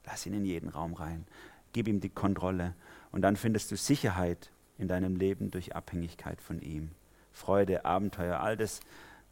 [0.04, 1.26] Lass ihn in jeden Raum rein.
[1.72, 2.74] Gib ihm die Kontrolle.
[3.10, 6.90] Und dann findest du Sicherheit in deinem Leben durch Abhängigkeit von ihm.
[7.32, 8.80] Freude, Abenteuer, all das,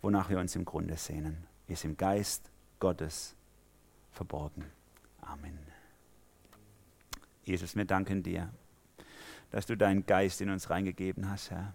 [0.00, 3.34] wonach wir uns im Grunde sehnen, ist im Geist Gottes
[4.12, 4.64] verborgen.
[5.20, 5.58] Amen.
[7.44, 8.50] Jesus, wir danken dir,
[9.50, 11.74] dass du deinen Geist in uns reingegeben hast, Herr.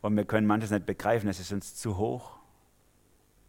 [0.00, 2.38] Und wir können manches nicht begreifen, es ist uns zu hoch,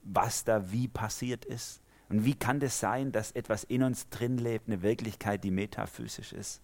[0.03, 1.81] was da wie passiert ist.
[2.11, 6.33] Und wie kann das sein, dass etwas in uns drin lebt, eine Wirklichkeit, die metaphysisch
[6.33, 6.61] ist?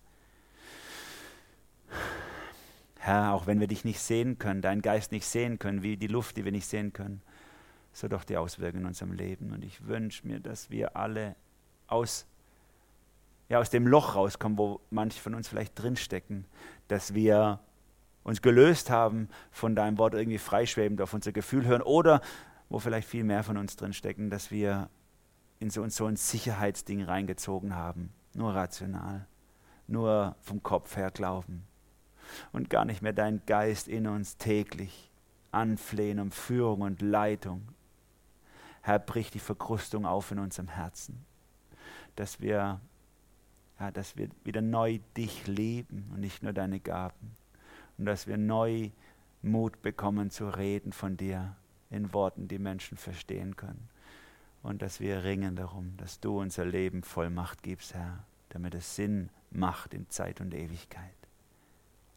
[2.99, 6.07] Herr, auch wenn wir dich nicht sehen können, deinen Geist nicht sehen können, wie die
[6.07, 7.21] Luft, die wir nicht sehen können,
[7.93, 9.53] so doch die Auswirkungen in unserem Leben.
[9.53, 11.37] Und ich wünsche mir, dass wir alle
[11.87, 12.25] aus,
[13.47, 16.43] ja, aus dem Loch rauskommen, wo manche von uns vielleicht drinstecken,
[16.89, 17.61] dass wir
[18.23, 22.19] uns gelöst haben von deinem Wort irgendwie freischwebend auf unser Gefühl hören oder
[22.67, 24.89] wo vielleicht viel mehr von uns drinstecken, dass wir
[25.59, 28.13] in so, so ein Sicherheitsding reingezogen haben.
[28.33, 29.25] Nur rational,
[29.87, 31.63] nur vom Kopf her glauben.
[32.51, 35.11] Und gar nicht mehr dein Geist in uns täglich
[35.51, 37.67] anflehen um Führung und Leitung.
[38.81, 41.25] Herr, brich die Verkrustung auf in unserem Herzen,
[42.15, 42.79] dass wir,
[43.79, 47.35] ja, dass wir wieder neu dich leben und nicht nur deine Gaben.
[47.97, 48.91] Und dass wir neu
[49.41, 51.55] Mut bekommen zu reden von dir
[51.89, 53.89] in Worten, die Menschen verstehen können.
[54.67, 59.29] Und dass wir ringen darum, dass du unser Leben Vollmacht gibst, Herr, damit es Sinn
[59.49, 61.15] macht in Zeit und Ewigkeit.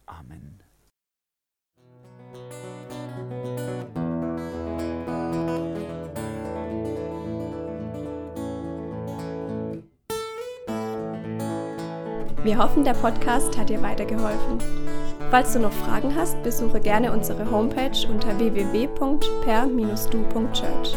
[0.06, 0.58] Amen.
[12.42, 14.58] Wir hoffen, der Podcast hat dir weitergeholfen.
[15.30, 20.96] Falls du noch Fragen hast, besuche gerne unsere Homepage unter www.per-du.church.